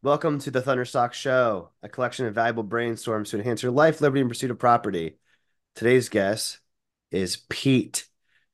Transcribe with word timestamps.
Welcome 0.00 0.38
to 0.40 0.52
the 0.52 0.62
Thunderstock 0.62 1.12
Show, 1.12 1.70
a 1.82 1.88
collection 1.88 2.26
of 2.26 2.34
valuable 2.36 2.62
brainstorms 2.62 3.30
to 3.30 3.36
enhance 3.36 3.64
your 3.64 3.72
life, 3.72 4.00
liberty, 4.00 4.20
and 4.20 4.30
pursuit 4.30 4.52
of 4.52 4.58
property. 4.60 5.16
Today's 5.74 6.08
guest 6.08 6.60
is 7.10 7.38
Pete 7.48 8.06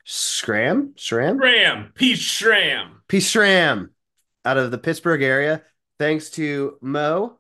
Scram? 0.07 0.95
Schramm? 0.97 1.37
Schramm. 1.37 1.93
Pete 1.95 2.19
Schramm. 2.19 3.03
Pete 3.09 3.25
Schramm 3.25 3.91
out 4.47 4.57
of 4.57 4.71
the 4.71 4.79
Pittsburgh 4.79 5.21
area. 5.21 5.61
Thanks 5.99 6.31
to 6.31 6.79
Mo, 6.81 7.39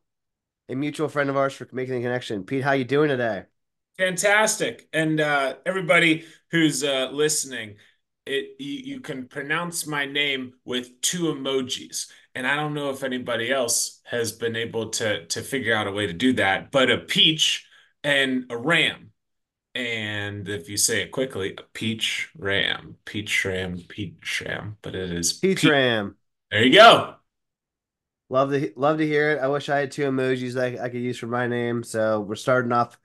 a 0.68 0.74
mutual 0.74 1.08
friend 1.08 1.30
of 1.30 1.38
ours, 1.38 1.54
for 1.54 1.66
making 1.72 1.94
the 1.94 2.02
connection. 2.02 2.44
Pete, 2.44 2.62
how 2.62 2.72
you 2.72 2.84
doing 2.84 3.08
today? 3.08 3.44
Fantastic. 3.96 4.86
And 4.92 5.18
uh, 5.18 5.54
everybody 5.64 6.26
who's 6.50 6.84
uh, 6.84 7.08
listening, 7.10 7.76
it 8.26 8.56
you, 8.58 8.96
you 8.96 9.00
can 9.00 9.28
pronounce 9.28 9.86
my 9.86 10.04
name 10.04 10.52
with 10.66 11.00
two 11.00 11.32
emojis. 11.32 12.08
And 12.34 12.46
I 12.46 12.56
don't 12.56 12.74
know 12.74 12.90
if 12.90 13.04
anybody 13.04 13.52
else 13.52 14.00
has 14.04 14.32
been 14.32 14.56
able 14.56 14.90
to 14.90 15.26
to 15.26 15.42
figure 15.42 15.74
out 15.74 15.86
a 15.86 15.92
way 15.92 16.06
to 16.06 16.12
do 16.12 16.32
that, 16.34 16.70
but 16.70 16.90
a 16.90 16.98
peach 16.98 17.66
and 18.02 18.46
a 18.50 18.56
ram. 18.56 19.12
And 19.74 20.48
if 20.48 20.68
you 20.68 20.76
say 20.76 21.02
it 21.02 21.10
quickly, 21.10 21.54
a 21.58 21.62
peach 21.72 22.30
ram, 22.38 22.96
peach 23.04 23.44
ram, 23.44 23.78
peach 23.88 24.42
ram, 24.46 24.76
but 24.82 24.94
it 24.94 25.10
is 25.10 25.32
Peach 25.32 25.62
Pete. 25.62 25.70
Ram. 25.70 26.16
There 26.50 26.64
you 26.64 26.72
go. 26.72 27.16
Love 28.28 28.50
to 28.50 28.72
love 28.76 28.98
to 28.98 29.06
hear 29.06 29.32
it. 29.32 29.40
I 29.40 29.48
wish 29.48 29.68
I 29.68 29.78
had 29.78 29.90
two 29.90 30.02
emojis 30.02 30.54
that 30.54 30.80
I 30.80 30.88
could 30.88 31.00
use 31.00 31.18
for 31.18 31.26
my 31.26 31.46
name. 31.46 31.82
So 31.82 32.20
we're 32.20 32.36
starting 32.36 32.72
off 32.72 32.96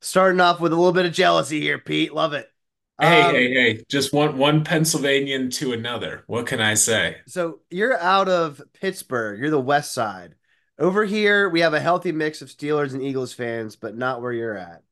starting 0.00 0.40
off 0.40 0.60
with 0.60 0.72
a 0.72 0.76
little 0.76 0.92
bit 0.92 1.06
of 1.06 1.12
jealousy 1.12 1.60
here, 1.60 1.78
Pete. 1.78 2.12
Love 2.12 2.34
it. 2.34 2.51
Hey, 3.00 3.24
Um, 3.24 3.28
hey, 3.28 3.52
hey, 3.52 3.84
just 3.88 4.12
one 4.14 4.38
one 4.38 4.64
Pennsylvanian 4.64 5.50
to 5.52 5.72
another. 5.72 6.22
What 6.26 6.46
can 6.46 6.60
I 6.60 6.74
say? 6.74 7.16
So 7.26 7.60
you're 7.70 7.98
out 7.98 8.28
of 8.28 8.60
Pittsburgh. 8.74 9.38
You're 9.40 9.50
the 9.50 9.60
West 9.60 9.92
Side. 9.92 10.34
Over 10.78 11.04
here, 11.04 11.48
we 11.48 11.60
have 11.60 11.74
a 11.74 11.80
healthy 11.80 12.12
mix 12.12 12.42
of 12.42 12.48
Steelers 12.48 12.92
and 12.94 13.02
Eagles 13.02 13.32
fans, 13.32 13.76
but 13.76 13.96
not 13.96 14.20
where 14.22 14.32
you're 14.32 14.56
at. 14.56 14.82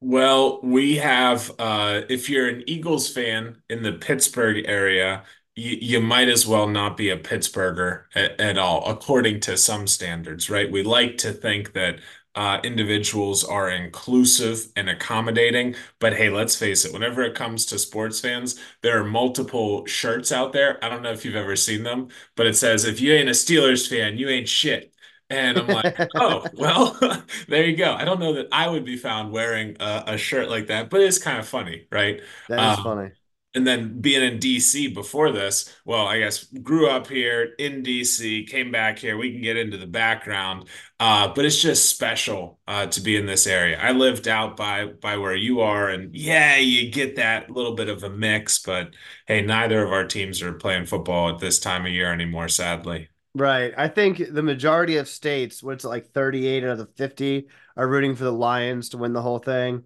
Well, 0.00 0.60
we 0.62 0.96
have 0.96 1.50
uh 1.58 2.02
if 2.08 2.28
you're 2.28 2.48
an 2.48 2.62
Eagles 2.66 3.08
fan 3.12 3.62
in 3.70 3.82
the 3.82 3.92
Pittsburgh 3.92 4.64
area, 4.66 5.24
you, 5.56 5.78
you 5.80 6.00
might 6.00 6.28
as 6.28 6.46
well 6.46 6.66
not 6.68 6.96
be 6.96 7.10
a 7.10 7.16
Pittsburgher 7.16 8.04
at, 8.14 8.38
at 8.40 8.58
all, 8.58 8.84
according 8.90 9.40
to 9.40 9.56
some 9.56 9.86
standards, 9.86 10.50
right? 10.50 10.70
We 10.70 10.82
like 10.82 11.16
to 11.18 11.32
think 11.32 11.72
that 11.72 12.00
uh, 12.34 12.60
individuals 12.64 13.44
are 13.44 13.70
inclusive 13.70 14.66
and 14.76 14.88
accommodating, 14.90 15.74
but 16.00 16.14
hey, 16.14 16.30
let's 16.30 16.56
face 16.56 16.84
it, 16.84 16.92
whenever 16.92 17.22
it 17.22 17.34
comes 17.34 17.64
to 17.66 17.78
sports 17.78 18.20
fans, 18.20 18.58
there 18.82 19.00
are 19.00 19.04
multiple 19.04 19.86
shirts 19.86 20.32
out 20.32 20.52
there. 20.52 20.82
I 20.84 20.88
don't 20.88 21.02
know 21.02 21.12
if 21.12 21.24
you've 21.24 21.36
ever 21.36 21.56
seen 21.56 21.82
them, 21.84 22.08
but 22.36 22.46
it 22.46 22.56
says, 22.56 22.84
if 22.84 23.00
you 23.00 23.12
ain't 23.14 23.28
a 23.28 23.32
Steelers 23.32 23.88
fan, 23.88 24.18
you 24.18 24.28
ain't 24.28 24.48
shit. 24.48 24.92
And 25.30 25.58
I'm 25.58 25.68
like, 25.70 25.86
oh, 26.14 26.50
well, 26.52 26.98
there 27.48 27.64
you 27.64 27.76
go. 27.76 27.94
I 27.94 28.04
don't 28.04 28.20
know 28.20 28.34
that 28.34 28.48
I 28.52 28.68
would 28.68 28.84
be 28.84 28.96
found 28.96 29.32
wearing 29.32 29.76
a, 29.80 30.04
a 30.08 30.18
shirt 30.18 30.48
like 30.48 30.66
that, 30.68 30.90
but 30.90 31.00
it's 31.00 31.18
kind 31.18 31.38
of 31.38 31.46
funny, 31.48 31.86
right? 31.90 32.20
That 32.48 32.62
is 32.64 32.78
Um, 32.78 32.78
funny. 32.78 33.12
And 33.54 33.66
then 33.66 34.00
being 34.00 34.22
in 34.22 34.38
DC 34.38 34.92
before 34.92 35.30
this, 35.30 35.72
well, 35.84 36.06
I 36.06 36.18
guess 36.18 36.44
grew 36.44 36.88
up 36.88 37.06
here 37.06 37.54
in 37.58 37.82
DC, 37.82 38.48
came 38.48 38.72
back 38.72 38.98
here. 38.98 39.16
We 39.16 39.32
can 39.32 39.42
get 39.42 39.56
into 39.56 39.76
the 39.76 39.86
background, 39.86 40.68
uh, 40.98 41.32
but 41.34 41.44
it's 41.44 41.62
just 41.62 41.88
special 41.88 42.58
uh, 42.66 42.86
to 42.86 43.00
be 43.00 43.16
in 43.16 43.26
this 43.26 43.46
area. 43.46 43.78
I 43.80 43.92
lived 43.92 44.26
out 44.26 44.56
by 44.56 44.86
by 44.86 45.16
where 45.18 45.36
you 45.36 45.60
are, 45.60 45.88
and 45.88 46.14
yeah, 46.14 46.56
you 46.56 46.90
get 46.90 47.16
that 47.16 47.50
little 47.50 47.74
bit 47.74 47.88
of 47.88 48.02
a 48.02 48.10
mix. 48.10 48.58
But 48.58 48.94
hey, 49.26 49.42
neither 49.42 49.84
of 49.84 49.92
our 49.92 50.06
teams 50.06 50.42
are 50.42 50.52
playing 50.52 50.86
football 50.86 51.30
at 51.30 51.38
this 51.38 51.60
time 51.60 51.86
of 51.86 51.92
year 51.92 52.12
anymore, 52.12 52.48
sadly. 52.48 53.08
Right. 53.36 53.74
I 53.76 53.88
think 53.88 54.22
the 54.32 54.42
majority 54.44 54.96
of 54.98 55.08
states, 55.08 55.60
what's 55.62 55.84
it 55.84 55.88
like 55.88 56.06
38 56.12 56.62
out 56.62 56.70
of 56.70 56.78
the 56.78 56.86
50, 56.86 57.48
are 57.76 57.88
rooting 57.88 58.14
for 58.14 58.22
the 58.24 58.32
Lions 58.32 58.90
to 58.90 58.98
win 58.98 59.12
the 59.12 59.22
whole 59.22 59.40
thing. 59.40 59.82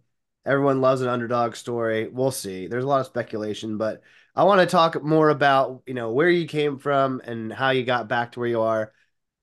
Everyone 0.46 0.80
loves 0.80 1.02
an 1.02 1.08
underdog 1.08 1.56
story. 1.56 2.08
We'll 2.08 2.30
see. 2.30 2.66
There's 2.66 2.84
a 2.84 2.88
lot 2.88 3.00
of 3.00 3.06
speculation, 3.06 3.76
but 3.76 4.02
I 4.34 4.44
want 4.44 4.60
to 4.60 4.66
talk 4.66 5.02
more 5.02 5.30
about, 5.30 5.82
you 5.86 5.94
know, 5.94 6.12
where 6.12 6.30
you 6.30 6.46
came 6.46 6.78
from 6.78 7.20
and 7.24 7.52
how 7.52 7.70
you 7.70 7.84
got 7.84 8.08
back 8.08 8.32
to 8.32 8.40
where 8.40 8.48
you 8.48 8.60
are. 8.60 8.92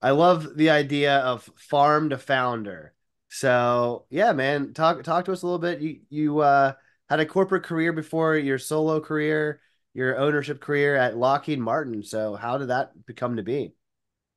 I 0.02 0.12
love 0.12 0.56
the 0.56 0.70
idea 0.70 1.18
of 1.18 1.50
farm 1.58 2.10
to 2.10 2.18
founder. 2.18 2.94
So, 3.30 4.06
yeah, 4.10 4.32
man, 4.34 4.74
talk 4.74 5.04
talk 5.04 5.26
to 5.26 5.32
us 5.32 5.42
a 5.42 5.46
little 5.46 5.60
bit. 5.60 5.82
You 5.82 6.00
you 6.10 6.40
uh 6.40 6.74
had 7.10 7.20
a 7.20 7.26
corporate 7.26 7.64
career 7.64 7.92
before 7.92 8.38
your 8.38 8.58
solo 8.58 9.00
career, 9.00 9.62
your 9.94 10.18
ownership 10.18 10.62
career 10.62 10.96
at 10.96 11.18
Lockheed 11.18 11.60
Martin. 11.60 12.04
So, 12.04 12.36
how 12.36 12.58
did 12.58 12.70
that 12.70 13.06
become 13.06 13.36
to 13.36 13.44
be? 13.44 13.74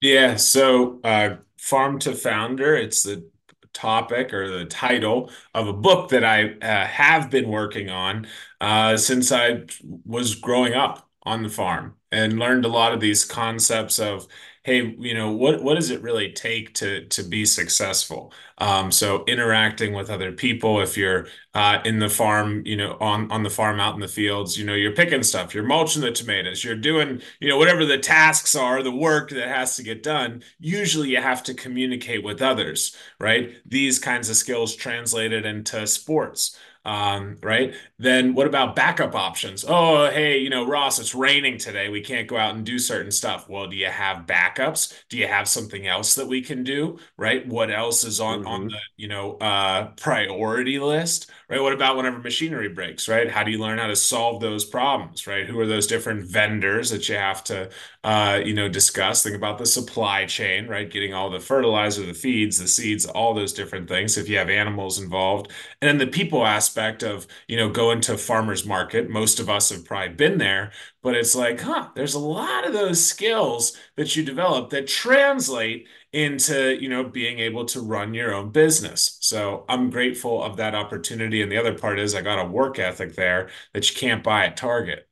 Yeah, 0.01 0.37
so 0.37 1.01
uh, 1.03 1.37
Farm 1.59 1.99
to 2.01 2.15
Founder, 2.15 2.77
it's 2.77 3.03
the 3.03 3.29
topic 3.78 4.33
or 4.34 4.49
the 4.50 4.65
title 4.66 5.31
of 5.55 5.69
a 5.69 5.72
book 5.72 6.11
that 6.11 6.25
I 6.25 6.53
uh, 6.62 6.87
have 6.87 7.31
been 7.31 7.49
working 7.49 7.91
on 7.91 8.27
uh, 8.61 8.97
since 8.97 9.31
I 9.33 9.62
was 10.05 10.34
growing 10.34 10.75
up 10.75 11.09
on 11.22 11.43
the 11.43 11.49
farm 11.49 11.94
and 12.11 12.38
learned 12.38 12.65
a 12.65 12.69
lot 12.69 12.93
of 12.93 13.00
these 13.00 13.25
concepts 13.25 13.99
of, 13.99 14.27
hey, 14.69 14.95
you 14.99 15.15
know, 15.15 15.33
what 15.33 15.62
what 15.62 15.77
does 15.77 15.89
it 15.89 16.03
really 16.03 16.31
take 16.31 16.75
to 16.75 17.06
to 17.06 17.23
be 17.23 17.47
successful? 17.47 18.33
Um, 18.59 18.93
so 18.93 19.25
interacting 19.27 19.95
with 19.95 20.11
other 20.11 20.31
people, 20.31 20.83
if 20.83 20.95
you're 20.95 21.27
uh, 21.55 21.79
in 21.87 22.01
the 22.01 22.11
farm, 22.11 22.62
you 22.67 22.77
know, 22.77 22.99
on 23.01 23.31
on 23.31 23.43
the 23.45 23.51
farm 23.51 23.81
out 23.81 23.95
in 23.95 24.01
the 24.01 24.09
fields, 24.09 24.59
you 24.59 24.67
know, 24.67 24.75
you're 24.75 24.93
picking 24.93 25.23
stuff, 25.23 25.55
you're 25.55 25.65
mulching 25.65 26.03
the 26.03 26.12
tomatoes, 26.12 26.62
you're 26.62 26.77
doing, 26.77 27.23
you 27.41 27.49
know, 27.49 27.56
whatever 27.56 27.87
the 27.87 27.97
tasks 27.97 28.55
are, 28.55 28.83
the 28.83 28.93
work 28.93 29.31
that 29.31 29.49
has 29.49 29.75
to 29.77 29.83
get 29.83 30.03
done. 30.03 30.43
Usually 30.61 31.09
you 31.09 31.23
have 31.23 31.43
to 31.45 31.55
communicate 31.55 32.23
with 32.23 32.43
others, 32.43 32.95
right? 33.19 33.55
These 33.65 33.99
kinds 33.99 34.29
of 34.29 34.37
skills 34.37 34.77
translated 34.77 35.47
into 35.47 35.87
sports. 35.87 36.59
Um, 36.84 37.37
right? 37.43 37.75
Then 37.99 38.34
what 38.34 38.47
about 38.47 38.75
backup 38.75 39.15
options? 39.15 39.65
Oh, 39.69 40.09
hey, 40.11 40.39
you 40.39 40.49
know, 40.50 40.66
Ross, 40.66 40.99
it's 40.99 41.15
raining 41.15 41.59
today. 41.59 41.89
We 41.91 42.00
can't 42.00 42.27
go 42.28 42.37
out 42.39 42.55
and 42.55 42.65
do 42.65 42.78
certain 42.78 43.11
stuff. 43.11 43.49
Well, 43.49 43.66
do 43.66 43.77
you 43.77 43.87
have 43.87 44.27
backups? 44.27 44.94
Do 45.11 45.19
you 45.19 45.27
have 45.27 45.49
something 45.49 45.87
else 45.87 46.15
that 46.15 46.27
we 46.27 46.41
can 46.41 46.65
do? 46.65 46.99
Right? 47.19 47.47
What 47.47 47.71
else 47.71 48.05
is 48.05 48.21
on 48.21 48.43
on 48.47 48.61
hmm 48.61 48.69
the, 48.69 48.78
you 48.97 49.09
know, 49.09 49.33
uh 49.38 49.88
priority 49.97 50.78
list? 50.78 51.31
Right? 51.49 51.61
What 51.61 51.72
about 51.72 51.97
whenever 51.97 52.19
machinery 52.19 52.69
breaks, 52.69 53.09
right? 53.09 53.31
How 53.31 53.43
do 53.43 53.50
you 53.50 53.59
learn 53.59 53.78
how 53.78 53.87
to 53.88 53.97
solve 53.97 54.41
those 54.41 54.65
problems, 54.65 55.27
right? 55.27 55.47
Who 55.47 55.59
are 55.61 55.67
those 55.67 55.87
different 55.87 56.31
vendors 56.31 56.91
that 56.91 57.09
you 57.09 57.17
have 57.17 57.43
to 57.44 57.71
uh, 58.05 58.41
you 58.44 58.55
know, 58.55 58.69
discuss? 58.69 59.22
Think 59.22 59.37
about 59.37 59.59
the 59.59 59.67
supply 59.67 60.25
chain, 60.27 60.67
right? 60.69 60.91
Getting 60.91 61.15
all 61.15 61.31
the 61.31 61.41
fertilizer, 61.41 62.05
the 62.06 62.15
feeds, 62.15 62.59
the 62.59 62.69
seeds, 62.69 63.05
all 63.06 63.34
those 63.34 63.53
different 63.53 63.88
things. 63.88 64.17
If 64.17 64.28
you 64.28 64.38
have 64.38 64.50
animals 64.50 64.99
involved, 65.00 65.50
and 65.81 65.88
then 65.88 65.99
the 65.99 66.06
people 66.12 66.44
aspect 66.47 66.68
of, 66.77 67.27
you 67.47 67.56
know, 67.56 67.71
going 67.71 68.01
to 68.03 68.19
farmers 68.19 68.67
market. 68.67 69.09
Most 69.11 69.41
of 69.41 69.49
us 69.49 69.71
have 69.71 69.84
probably 69.84 70.15
been 70.15 70.39
there, 70.39 70.73
but 71.03 71.15
it's 71.15 71.34
like, 71.34 71.61
huh, 71.61 71.89
there's 71.95 72.15
a 72.15 72.19
lot 72.19 72.67
of 72.67 72.73
those 72.73 73.05
skills 73.05 73.77
that 73.97 74.17
you 74.17 74.25
develop 74.25 74.71
that 74.71 74.87
translate 74.87 75.87
into, 76.12 76.81
you 76.81 76.89
know, 76.89 77.05
being 77.05 77.39
able 77.39 77.65
to 77.67 77.81
run 77.81 78.15
your 78.15 78.34
own 78.34 78.51
business. 78.51 79.19
So 79.21 79.65
I'm 79.69 79.91
grateful 79.91 80.43
of 80.43 80.56
that 80.56 80.75
opportunity. 80.75 81.43
And 81.43 81.51
the 81.51 81.59
other 81.59 81.77
part 81.79 81.99
is 81.99 82.15
I 82.15 82.23
got 82.23 82.45
a 82.45 82.49
work 82.49 82.79
ethic 82.79 83.15
there 83.15 83.50
that 83.75 83.89
you 83.91 83.97
can't 83.97 84.25
buy 84.25 84.47
at 84.47 84.56
Target. 84.56 85.09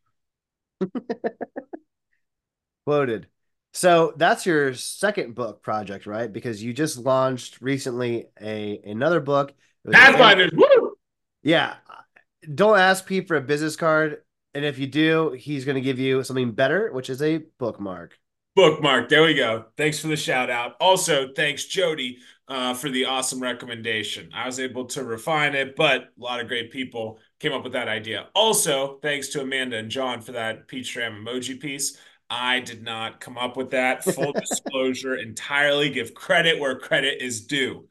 Quoted. 2.87 3.29
So 3.73 4.15
that's 4.17 4.47
your 4.47 4.73
second 4.73 5.35
book 5.35 5.63
project, 5.63 6.07
right? 6.07 6.33
Because 6.33 6.63
you 6.63 6.73
just 6.73 6.97
launched 6.97 7.61
recently 7.61 8.25
a 8.41 8.81
another 8.87 9.21
book. 9.21 9.53
Was 9.85 9.95
an! 9.95 10.86
Yeah. 11.47 11.75
Don't 12.55 12.79
ask 12.79 13.07
Pete 13.07 13.29
for 13.29 13.37
a 13.37 13.41
business 13.41 13.77
card, 13.77 14.19
and 14.53 14.65
if 14.65 14.79
you 14.79 14.87
do, 14.87 15.31
he's 15.31 15.65
going 15.65 15.77
to 15.77 15.81
give 15.81 15.99
you 15.99 16.25
something 16.25 16.51
better, 16.53 16.93
which 16.93 17.09
is 17.09 17.23
a 17.23 17.43
bookmark. 17.59 18.19
Bookmark. 18.57 19.09
There 19.09 19.23
we 19.23 19.35
go. 19.35 19.67
Thanks 19.77 20.01
for 20.01 20.09
the 20.09 20.17
shout 20.17 20.51
out. 20.51 20.75
Also, 20.81 21.29
thanks, 21.37 21.67
Jody, 21.67 22.19
uh, 22.49 22.75
for 22.75 22.89
the 22.89 23.05
awesome 23.05 23.41
recommendation. 23.41 24.31
I 24.35 24.47
was 24.47 24.59
able 24.59 24.87
to 24.87 25.05
refine 25.05 25.55
it, 25.55 25.77
but 25.77 26.03
a 26.03 26.09
lot 26.17 26.41
of 26.41 26.49
great 26.49 26.73
people 26.73 27.21
came 27.39 27.53
up 27.53 27.63
with 27.63 27.75
that 27.75 27.87
idea. 27.87 28.27
Also, 28.35 28.99
thanks 29.03 29.29
to 29.29 29.43
Amanda 29.43 29.77
and 29.77 29.91
John 29.91 30.23
for 30.23 30.33
that 30.33 30.67
Peach 30.67 30.95
Jam 30.95 31.25
emoji 31.25 31.61
piece. 31.61 31.97
I 32.29 32.59
did 32.61 32.83
not 32.83 33.21
come 33.21 33.39
up 33.39 33.57
with 33.57 33.71
that. 33.71 34.03
Full 34.03 34.33
disclosure, 34.41 35.15
entirely 35.15 35.91
give 35.91 36.15
credit 36.15 36.59
where 36.59 36.79
credit 36.79 37.23
is 37.23 37.47
due. 37.47 37.87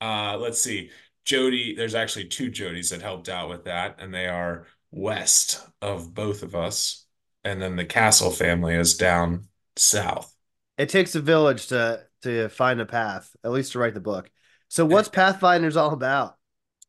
Uh, 0.00 0.38
let's 0.38 0.62
see. 0.62 0.90
Jody, 1.26 1.74
there's 1.74 1.94
actually 1.94 2.26
two 2.28 2.50
Jodys 2.50 2.90
that 2.90 3.02
helped 3.02 3.28
out 3.28 3.48
with 3.50 3.64
that, 3.64 3.96
and 4.00 4.14
they 4.14 4.28
are 4.28 4.66
west 4.90 5.66
of 5.82 6.14
both 6.14 6.42
of 6.42 6.54
us. 6.56 7.06
And 7.44 7.60
then 7.62 7.76
the 7.76 7.84
Castle 7.84 8.30
family 8.30 8.74
is 8.74 8.96
down 8.96 9.48
south. 9.76 10.34
It 10.78 10.88
takes 10.88 11.14
a 11.14 11.20
village 11.20 11.66
to 11.68 12.06
to 12.22 12.48
find 12.48 12.80
a 12.80 12.86
path, 12.86 13.36
at 13.44 13.52
least 13.52 13.72
to 13.72 13.78
write 13.78 13.94
the 13.94 14.00
book. 14.00 14.30
So 14.68 14.84
what's 14.86 15.08
Pathfinders 15.08 15.76
all 15.76 15.92
about? 15.92 16.38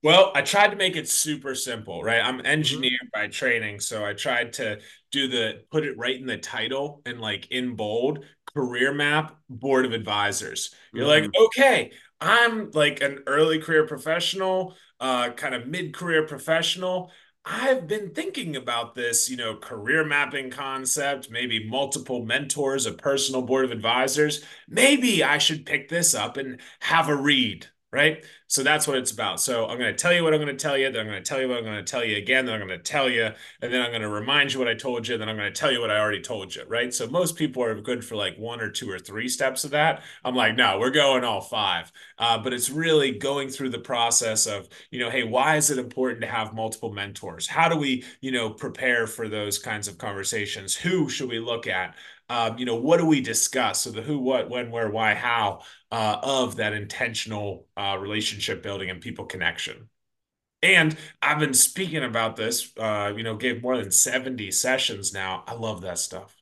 Well, 0.03 0.31
I 0.35 0.41
tried 0.41 0.69
to 0.69 0.75
make 0.77 0.95
it 0.95 1.09
super 1.09 1.55
simple, 1.55 2.03
right? 2.03 2.21
I'm 2.23 2.39
an 2.39 2.45
hmm 2.59 2.87
engineer 2.87 2.97
by 3.13 3.27
training, 3.27 3.79
so 3.79 4.05
I 4.05 4.13
tried 4.13 4.53
to 4.53 4.79
do 5.11 5.27
the 5.27 5.63
put 5.71 5.85
it 5.85 5.97
right 5.97 6.15
in 6.15 6.27
the 6.27 6.37
title 6.37 7.01
and 7.05 7.19
like 7.19 7.47
in 7.51 7.75
bold, 7.75 8.23
career 8.53 8.93
map 8.93 9.35
board 9.49 9.85
of 9.85 9.93
advisors. 9.93 10.73
You're 10.93 11.07
like, 11.07 11.27
hmm 11.27 11.37
okay, 11.39 11.91
I'm 12.19 12.71
like 12.71 13.01
an 13.01 13.19
early 13.27 13.59
career 13.59 13.85
professional, 13.85 14.75
uh, 14.99 15.31
kind 15.31 15.53
of 15.55 15.67
mid-career 15.67 16.25
professional. 16.25 17.11
I've 17.45 17.87
been 17.87 18.13
thinking 18.13 18.55
about 18.55 18.95
this, 18.95 19.29
you 19.29 19.37
know, 19.37 19.55
career 19.55 20.03
mapping 20.03 20.49
concept, 20.51 21.29
maybe 21.31 21.67
multiple 21.69 22.25
mentors, 22.25 22.85
a 22.85 22.91
personal 22.93 23.41
board 23.43 23.65
of 23.65 23.71
advisors. 23.71 24.43
Maybe 24.67 25.23
I 25.23 25.37
should 25.37 25.65
pick 25.65 25.87
this 25.89 26.13
up 26.13 26.37
and 26.37 26.59
have 26.81 27.07
a 27.07 27.15
read, 27.15 27.67
right? 27.91 28.25
So 28.49 28.63
that's 28.63 28.87
what 28.87 28.97
it's 28.97 29.11
about. 29.11 29.41
So 29.41 29.67
I'm 29.67 29.77
going 29.77 29.93
to 29.93 30.01
tell 30.01 30.13
you 30.13 30.23
what 30.23 30.33
I'm 30.33 30.39
going 30.39 30.55
to 30.55 30.61
tell 30.61 30.77
you, 30.77 30.89
then 30.89 31.01
I'm 31.01 31.07
going 31.07 31.21
to 31.21 31.27
tell 31.27 31.41
you 31.41 31.49
what 31.49 31.57
I'm 31.57 31.65
going 31.65 31.75
to 31.75 31.83
tell 31.83 32.03
you 32.03 32.15
again, 32.15 32.45
then 32.45 32.55
I'm 32.55 32.65
going 32.67 32.79
to 32.79 32.91
tell 32.91 33.09
you, 33.09 33.25
and 33.61 33.73
then 33.73 33.81
I'm 33.81 33.91
going 33.91 34.01
to 34.01 34.09
remind 34.09 34.53
you 34.53 34.59
what 34.59 34.69
I 34.69 34.73
told 34.73 35.05
you, 35.05 35.17
then 35.17 35.27
I'm 35.27 35.35
going 35.35 35.51
to 35.53 35.59
tell 35.59 35.71
you 35.71 35.81
what 35.81 35.91
I 35.91 35.99
already 35.99 36.21
told 36.21 36.55
you, 36.55 36.63
right? 36.67 36.93
So 36.93 37.07
most 37.07 37.35
people 37.35 37.61
are 37.61 37.79
good 37.81 38.05
for 38.05 38.15
like 38.15 38.37
one 38.37 38.61
or 38.61 38.69
two 38.69 38.89
or 38.89 38.99
three 38.99 39.27
steps 39.27 39.65
of 39.65 39.71
that. 39.71 40.01
I'm 40.23 40.35
like, 40.35 40.55
no, 40.55 40.79
we're 40.79 40.91
going 40.91 41.25
all 41.25 41.41
five. 41.41 41.91
Uh, 42.17 42.37
but 42.37 42.53
it's 42.53 42.69
really 42.69 43.11
going 43.11 43.49
through 43.49 43.69
the 43.69 43.79
process 43.79 44.45
of, 44.45 44.69
you 44.91 44.99
know, 44.99 45.09
hey, 45.09 45.23
why 45.23 45.57
is 45.57 45.69
it 45.69 45.77
important 45.77 46.21
to 46.21 46.27
have 46.27 46.53
multiple 46.53 46.93
mentors? 46.93 47.47
How 47.47 47.67
do 47.67 47.75
we, 47.75 48.05
you 48.21 48.31
know, 48.31 48.49
prepare 48.49 49.07
for 49.07 49.27
those 49.27 49.59
kinds 49.59 49.89
of 49.89 49.97
conversations? 49.97 50.75
Who 50.75 51.09
should 51.09 51.29
we 51.29 51.39
look 51.39 51.67
at? 51.67 51.95
Um, 52.29 52.57
you 52.57 52.65
know, 52.65 52.75
what 52.75 52.97
do 52.97 53.05
we 53.05 53.21
discuss? 53.21 53.81
So 53.81 53.91
the 53.91 54.01
who, 54.01 54.19
what, 54.19 54.49
when, 54.49 54.69
where, 54.69 54.89
why, 54.89 55.13
how 55.13 55.61
uh, 55.91 56.17
of 56.21 56.57
that 56.57 56.73
intentional 56.73 57.67
uh, 57.77 57.97
relationship 57.99 58.61
building 58.61 58.89
and 58.89 58.99
people 58.99 59.25
connection. 59.25 59.89
And 60.61 60.97
I've 61.21 61.39
been 61.39 61.53
speaking 61.53 62.03
about 62.03 62.35
this, 62.35 62.71
uh, 62.77 63.13
you 63.15 63.23
know, 63.23 63.35
gave 63.35 63.61
more 63.61 63.77
than 63.77 63.91
70 63.91 64.51
sessions 64.51 65.13
now. 65.13 65.43
I 65.47 65.53
love 65.53 65.81
that 65.81 65.99
stuff. 65.99 66.35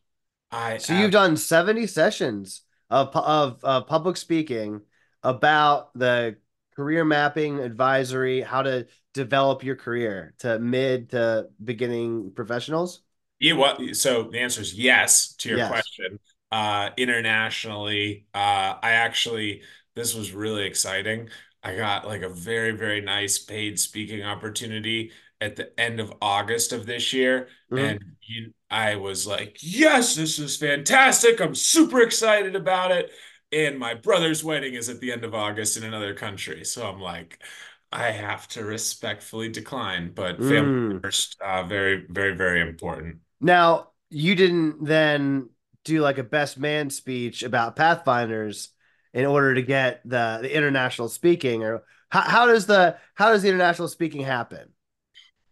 I 0.52 0.78
So 0.78 0.94
you've 0.94 1.12
done 1.12 1.38
70 1.38 1.86
sessions 1.88 2.62
of, 2.90 3.16
of, 3.16 3.64
of 3.64 3.88
public 3.88 4.18
speaking 4.18 4.82
about 5.22 5.94
the 5.98 6.38
career 6.76 7.04
mapping 7.04 7.60
advisory, 7.60 8.42
how 8.42 8.62
to 8.62 8.88
develop 9.14 9.64
your 9.64 9.76
career 9.76 10.34
to 10.40 10.60
mid 10.60 11.10
to 11.10 11.48
beginning 11.64 12.32
professionals. 12.36 13.02
Yeah, 13.40 13.54
what, 13.54 13.96
so 13.96 14.24
the 14.32 14.40
answer 14.40 14.62
is 14.62 14.74
yes 14.74 15.34
to 15.38 15.50
your 15.50 15.58
Yes. 15.60 15.70
question. 15.70 16.20
Uh, 16.52 16.90
internationally, 16.98 18.28
uh, 18.34 18.76
I 18.82 18.92
actually, 18.92 19.64
this 19.96 20.14
was 20.16 20.32
really 20.32 20.66
exciting. 20.66 21.30
I 21.64 21.76
got 21.76 22.06
like 22.08 22.22
a 22.22 22.30
very, 22.30 22.72
very 22.72 23.02
nice 23.02 23.40
paid 23.40 23.80
speaking 23.80 24.24
opportunity 24.24 25.12
at 25.42 25.56
the 25.56 25.78
end 25.80 26.00
of 26.00 26.14
August 26.22 26.72
of 26.72 26.86
this 26.86 27.12
year. 27.12 27.50
Mhm. 27.72 27.78
And 27.90 28.00
you, 28.22 28.54
I 28.70 28.96
was 28.96 29.28
like, 29.28 29.58
yes, 29.62 30.16
this 30.16 30.40
is 30.40 30.58
fantastic. 30.58 31.42
I'm 31.42 31.56
super 31.56 32.02
excited 32.02 32.56
about 32.56 32.92
it. 32.92 33.12
And 33.52 33.78
my 33.80 33.94
brother's 33.96 34.44
wedding 34.44 34.74
is 34.76 34.90
at 34.90 35.00
the 35.00 35.12
end 35.12 35.24
of 35.24 35.34
August 35.36 35.78
in 35.78 35.84
another 35.84 36.14
country. 36.14 36.64
So 36.66 36.88
I'm 36.88 37.00
like, 37.02 37.40
I 37.92 38.12
have 38.12 38.48
to 38.50 38.64
respectfully 38.64 39.50
decline, 39.50 40.14
but 40.14 40.44
family 40.44 40.72
Mm. 40.74 41.02
first, 41.02 41.38
uh, 41.42 41.64
very, 41.64 42.06
very, 42.10 42.36
very 42.36 42.62
important. 42.62 43.20
Now, 43.42 43.90
you 44.10 44.36
didn't 44.36 44.84
then 44.86 45.50
do 45.84 46.02
like 46.02 46.18
a 46.18 46.24
best 46.24 46.58
man 46.58 46.90
speech 46.90 47.44
about 47.44 47.76
Pathfinders 47.76 48.70
in 49.14 49.26
order 49.26 49.56
to 49.56 49.62
get 49.62 50.02
the, 50.06 50.40
the 50.42 50.56
international 50.56 51.10
speaking, 51.10 51.64
or 51.64 51.84
how, 52.10 52.22
how 52.22 52.46
does 52.48 52.66
the 52.66 52.98
how 53.14 53.32
does 53.32 53.44
the 53.44 53.50
international 53.50 53.88
speaking 53.88 54.22
happen? 54.22 54.70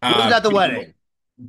Was 0.08 0.30
Uh, 0.30 0.30
at 0.32 0.42
the 0.42 0.50
people, 0.50 0.56
wedding? 0.56 0.94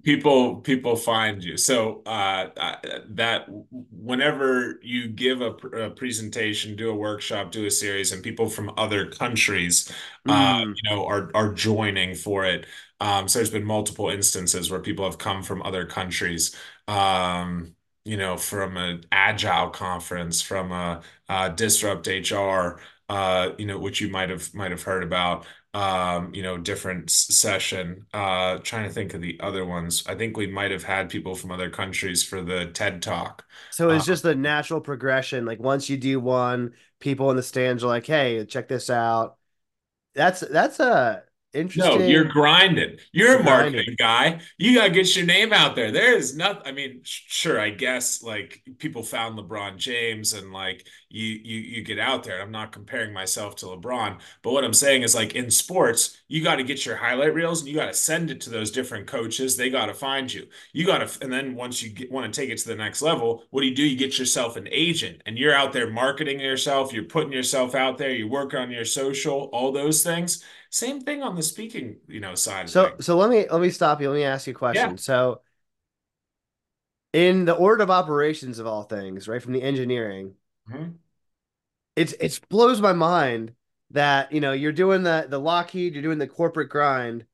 people 0.04 0.56
people 0.62 0.96
find 0.96 1.44
you 1.44 1.58
so 1.58 2.02
uh, 2.08 2.50
uh 2.58 2.76
that 3.10 3.46
whenever 3.92 4.80
you 4.82 5.08
give 5.08 5.42
a, 5.42 5.52
pr- 5.52 5.76
a 5.76 5.92
presentation 5.92 6.76
do 6.76 6.90
a 6.90 6.96
workshop 6.96 7.52
do 7.52 7.66
a 7.66 7.72
series 7.72 8.12
and 8.12 8.24
people 8.24 8.50
from 8.50 8.72
other 8.78 9.10
countries 9.12 9.92
uh 10.28 10.64
Mm. 10.64 10.74
you 10.76 10.90
know 10.90 11.06
are 11.06 11.30
are 11.36 11.54
joining 11.54 12.16
for 12.16 12.46
it 12.46 12.66
um 13.02 13.28
so 13.28 13.40
there's 13.40 13.50
been 13.50 13.64
multiple 13.66 14.10
instances 14.10 14.72
where 14.72 14.80
people 14.80 15.06
have 15.06 15.18
come 15.18 15.44
from 15.44 15.62
other 15.64 15.86
countries 15.86 16.56
um 16.88 17.76
you 18.06 18.18
know 18.18 18.38
from 18.38 18.78
an 18.78 19.04
agile 19.12 19.70
conference 19.70 20.42
from 20.42 20.72
a, 20.72 21.02
uh 21.30 21.50
disrupt 21.50 22.08
HR 22.08 22.80
uh 23.10 23.50
you 23.58 23.66
know 23.66 23.78
which 23.78 24.02
you 24.02 24.10
might 24.10 24.30
have 24.30 24.54
might 24.54 24.72
have 24.72 24.84
heard 24.84 25.04
about 25.04 25.46
um, 25.74 26.34
you 26.34 26.42
know, 26.42 26.58
different 26.58 27.10
session. 27.10 28.06
Uh, 28.14 28.60
trying 28.60 28.88
to 28.88 28.94
think 28.94 29.14
of 29.14 29.20
the 29.20 29.38
other 29.42 29.66
ones. 29.66 30.04
I 30.08 30.16
think 30.16 30.38
we 30.38 30.48
might 30.48 30.72
have 30.72 30.86
had 30.86 31.10
people 31.10 31.36
from 31.36 31.52
other 31.52 31.70
countries 31.70 32.24
for 32.24 32.42
the 32.42 32.68
TED 32.68 33.02
Talk. 33.02 33.44
So 33.70 33.90
Uh, 33.90 33.94
it's 33.94 34.06
just 34.06 34.24
the 34.24 34.36
natural 34.36 34.80
progression. 34.82 35.46
Like 35.46 35.60
once 35.60 35.90
you 35.90 35.98
do 35.98 36.20
one, 36.20 36.74
people 37.00 37.30
in 37.32 37.36
the 37.38 37.44
stands 37.44 37.84
are 37.84 37.88
like, 37.88 38.06
"Hey, 38.06 38.46
check 38.46 38.68
this 38.68 38.90
out." 38.90 39.38
That's 40.16 40.42
that's 40.42 40.80
a 40.82 41.24
No, 41.76 41.98
you're 42.00 42.26
grinding. 42.26 42.98
You're 43.12 43.28
You're 43.28 43.40
a 43.40 43.44
marketing 43.44 43.96
guy. 43.98 44.40
You 44.58 44.76
gotta 44.76 44.92
get 44.92 45.16
your 45.16 45.26
name 45.26 45.54
out 45.54 45.76
there. 45.76 45.92
There 45.92 46.16
is 46.16 46.36
nothing. 46.36 46.62
I 46.66 46.72
mean, 46.72 47.02
sure, 47.04 47.60
I 47.60 47.70
guess 47.70 48.22
like 48.24 48.62
people 48.78 49.04
found 49.04 49.38
LeBron 49.38 49.78
James 49.78 50.34
and 50.34 50.52
like 50.54 50.86
you 51.10 51.26
you 51.26 51.60
you 51.60 51.84
get 51.84 52.00
out 52.00 52.24
there. 52.24 52.42
I'm 52.42 52.52
not 52.52 52.72
comparing 52.72 53.14
myself 53.14 53.56
to 53.58 53.68
LeBron, 53.68 54.20
but 54.42 54.54
what 54.54 54.64
I'm 54.64 54.74
saying 54.74 55.04
is 55.04 55.16
like 55.16 55.36
in 55.36 55.50
sports, 55.52 56.18
you 56.28 56.44
got 56.44 56.56
to 56.58 56.64
get 56.64 56.86
your 56.86 56.96
highlight 56.98 57.34
reels 57.34 57.62
and 57.62 57.70
you 57.70 57.76
got 57.76 57.88
to 57.88 57.94
send 57.94 58.32
it 58.32 58.42
to 58.42 58.50
those 58.50 58.72
different 58.72 59.08
coaches. 59.08 59.58
They 59.58 59.70
got 59.70 59.88
to 59.88 59.94
find 59.94 60.32
you. 60.32 60.48
You 60.74 60.86
got 60.86 61.08
to, 61.08 61.24
and 61.24 61.32
then 61.32 61.56
once 61.56 61.82
you 61.82 61.90
get, 61.90 62.12
want 62.12 62.32
to 62.32 62.42
take 62.42 62.50
it 62.50 62.58
to 62.60 62.68
the 62.68 62.76
next 62.76 63.02
level, 63.02 63.44
what 63.50 63.62
do 63.62 63.68
you 63.68 63.76
do? 63.76 63.84
You 63.84 63.98
get 63.98 64.20
yourself 64.20 64.56
an 64.56 64.68
agent 64.72 65.22
and 65.26 65.38
you're 65.38 65.54
out 65.54 65.74
there 65.74 65.90
marketing 65.90 66.40
yourself. 66.40 66.94
You're 66.94 67.04
putting 67.04 67.32
yourself 67.34 67.76
out 67.76 67.98
there. 67.98 68.12
You 68.12 68.28
work 68.28 68.54
on 68.54 68.72
your 68.72 68.86
social, 68.86 69.50
all 69.54 69.72
those 69.72 70.04
things. 70.04 70.44
Same 70.76 71.00
thing 71.00 71.24
on 71.24 71.38
the 71.38 71.42
speaking, 71.42 71.96
you 72.06 72.20
know, 72.20 72.36
side 72.36 72.68
So 72.68 72.96
so 73.00 73.16
let 73.18 73.30
me 73.30 73.48
let 73.50 73.62
me 73.62 73.70
stop 73.70 74.02
you. 74.02 74.10
Let 74.10 74.16
me 74.18 74.26
ask 74.26 74.46
you 74.46 74.52
a 74.52 74.54
Yeah. 74.54 74.60
question. 74.60 74.98
So 74.98 75.40
in 77.14 77.46
the 77.46 77.54
order 77.56 77.84
of 77.84 77.90
operations 77.90 78.60
of 78.60 78.68
all 78.68 78.84
things, 78.84 79.28
right 79.28 79.42
from 79.42 79.54
the 79.54 79.62
engineering, 79.64 80.36
Mhm. 80.68 81.00
it's 81.96 82.14
it 82.14 82.40
blows 82.50 82.82
my 82.82 82.94
mind 82.94 83.54
that 83.92 84.32
you 84.32 84.42
know 84.42 84.52
you're 84.52 84.72
doing 84.72 85.04
the 85.04 85.28
the 85.30 85.40
Lockheed, 85.40 85.94
you're 85.94 86.04
doing 86.04 86.18
the 86.18 86.28
corporate 86.28 86.70
grind, 86.70 87.26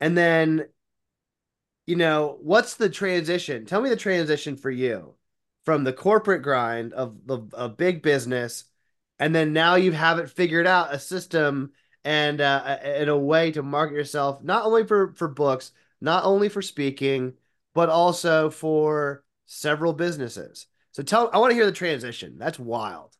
and 0.00 0.16
then 0.16 0.66
you 1.86 1.96
know 1.96 2.38
what's 2.42 2.74
the 2.74 2.88
transition? 2.88 3.64
Tell 3.66 3.80
me 3.80 3.88
the 3.90 3.96
transition 3.96 4.56
for 4.56 4.70
you 4.70 5.14
from 5.64 5.84
the 5.84 5.92
corporate 5.92 6.42
grind 6.42 6.92
of 6.92 7.16
the 7.26 7.40
a 7.54 7.68
big 7.68 8.02
business, 8.02 8.64
and 9.18 9.34
then 9.34 9.52
now 9.52 9.74
you 9.76 9.92
have 9.92 10.18
it 10.18 10.30
figured 10.30 10.66
out 10.66 10.94
a 10.94 10.98
system 10.98 11.72
and 12.04 12.40
uh, 12.40 12.78
and 12.82 13.08
a 13.08 13.16
way 13.16 13.50
to 13.52 13.62
market 13.62 13.94
yourself 13.94 14.42
not 14.42 14.64
only 14.64 14.86
for 14.86 15.12
for 15.14 15.28
books, 15.28 15.72
not 16.00 16.24
only 16.24 16.48
for 16.48 16.62
speaking, 16.62 17.34
but 17.74 17.88
also 17.88 18.50
for 18.50 19.24
several 19.46 19.92
businesses. 19.92 20.66
So 20.92 21.02
tell 21.02 21.30
I 21.32 21.38
want 21.38 21.50
to 21.50 21.54
hear 21.54 21.66
the 21.66 21.72
transition. 21.72 22.36
That's 22.38 22.58
wild. 22.58 23.16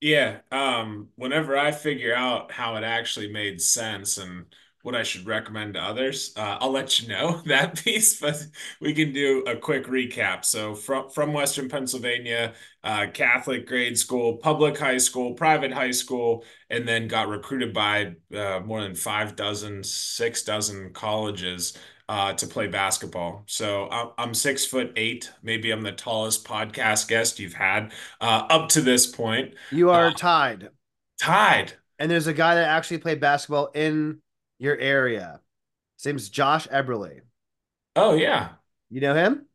Yeah, 0.00 0.38
um, 0.50 1.08
whenever 1.16 1.58
I 1.58 1.72
figure 1.72 2.14
out 2.14 2.50
how 2.50 2.76
it 2.76 2.84
actually 2.84 3.30
made 3.30 3.60
sense 3.60 4.16
and 4.16 4.46
what 4.82 4.94
I 4.94 5.02
should 5.02 5.26
recommend 5.26 5.74
to 5.74 5.80
others, 5.80 6.32
uh, 6.36 6.58
I'll 6.60 6.70
let 6.72 7.00
you 7.00 7.08
know 7.08 7.42
that 7.46 7.82
piece, 7.84 8.18
but 8.20 8.36
we 8.80 8.92
can 8.94 9.12
do 9.12 9.42
a 9.46 9.56
quick 9.56 9.86
recap. 9.86 10.44
So 10.44 10.74
from 10.74 11.10
from 11.10 11.32
Western 11.32 11.68
Pennsylvania, 11.68 12.54
uh, 12.84 13.06
Catholic 13.12 13.66
grade 13.66 13.98
school, 13.98 14.36
public 14.36 14.78
high 14.78 14.98
school, 14.98 15.34
private 15.34 15.72
high 15.72 15.90
school, 15.90 16.44
and 16.70 16.86
then 16.88 17.08
got 17.08 17.28
recruited 17.28 17.72
by 17.74 18.14
uh, 18.34 18.60
more 18.64 18.82
than 18.82 18.94
five 18.94 19.36
dozen, 19.36 19.84
six 19.84 20.42
dozen 20.42 20.92
colleges 20.92 21.76
uh, 22.08 22.32
to 22.34 22.46
play 22.46 22.66
basketball. 22.66 23.44
So 23.46 23.88
I'm, 23.90 24.08
I'm 24.18 24.34
six 24.34 24.64
foot 24.66 24.92
eight. 24.96 25.30
Maybe 25.42 25.70
I'm 25.70 25.82
the 25.82 25.92
tallest 25.92 26.44
podcast 26.44 27.08
guest 27.08 27.38
you've 27.38 27.54
had 27.54 27.92
uh, 28.20 28.46
up 28.50 28.68
to 28.70 28.80
this 28.80 29.06
point. 29.06 29.54
You 29.70 29.90
Uh, 29.92 29.98
are 29.98 30.12
tied. 30.12 30.70
tied. 31.18 31.74
And 31.98 32.10
there's 32.10 32.26
a 32.26 32.32
guy 32.32 32.54
that 32.54 32.66
actually 32.68 32.98
played 32.98 33.20
basketball 33.20 33.70
in 33.74 34.20
your 34.60 34.78
area. 34.78 35.40
His 35.98 36.06
name's 36.06 36.30
Josh 36.30 36.68
Eberly. 36.68 37.22
Oh 37.96 38.14
yeah, 38.14 38.56
You 38.90 39.00
know 39.00 39.14
him? 39.14 39.46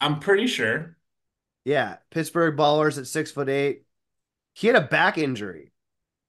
I'm 0.00 0.20
pretty 0.20 0.46
sure. 0.46 0.96
Yeah. 1.64 1.96
Pittsburgh 2.10 2.56
Ballers 2.56 2.98
at 2.98 3.06
six 3.06 3.30
foot 3.30 3.48
eight. 3.48 3.84
He 4.54 4.66
had 4.66 4.76
a 4.76 4.82
back 4.82 5.18
injury 5.18 5.72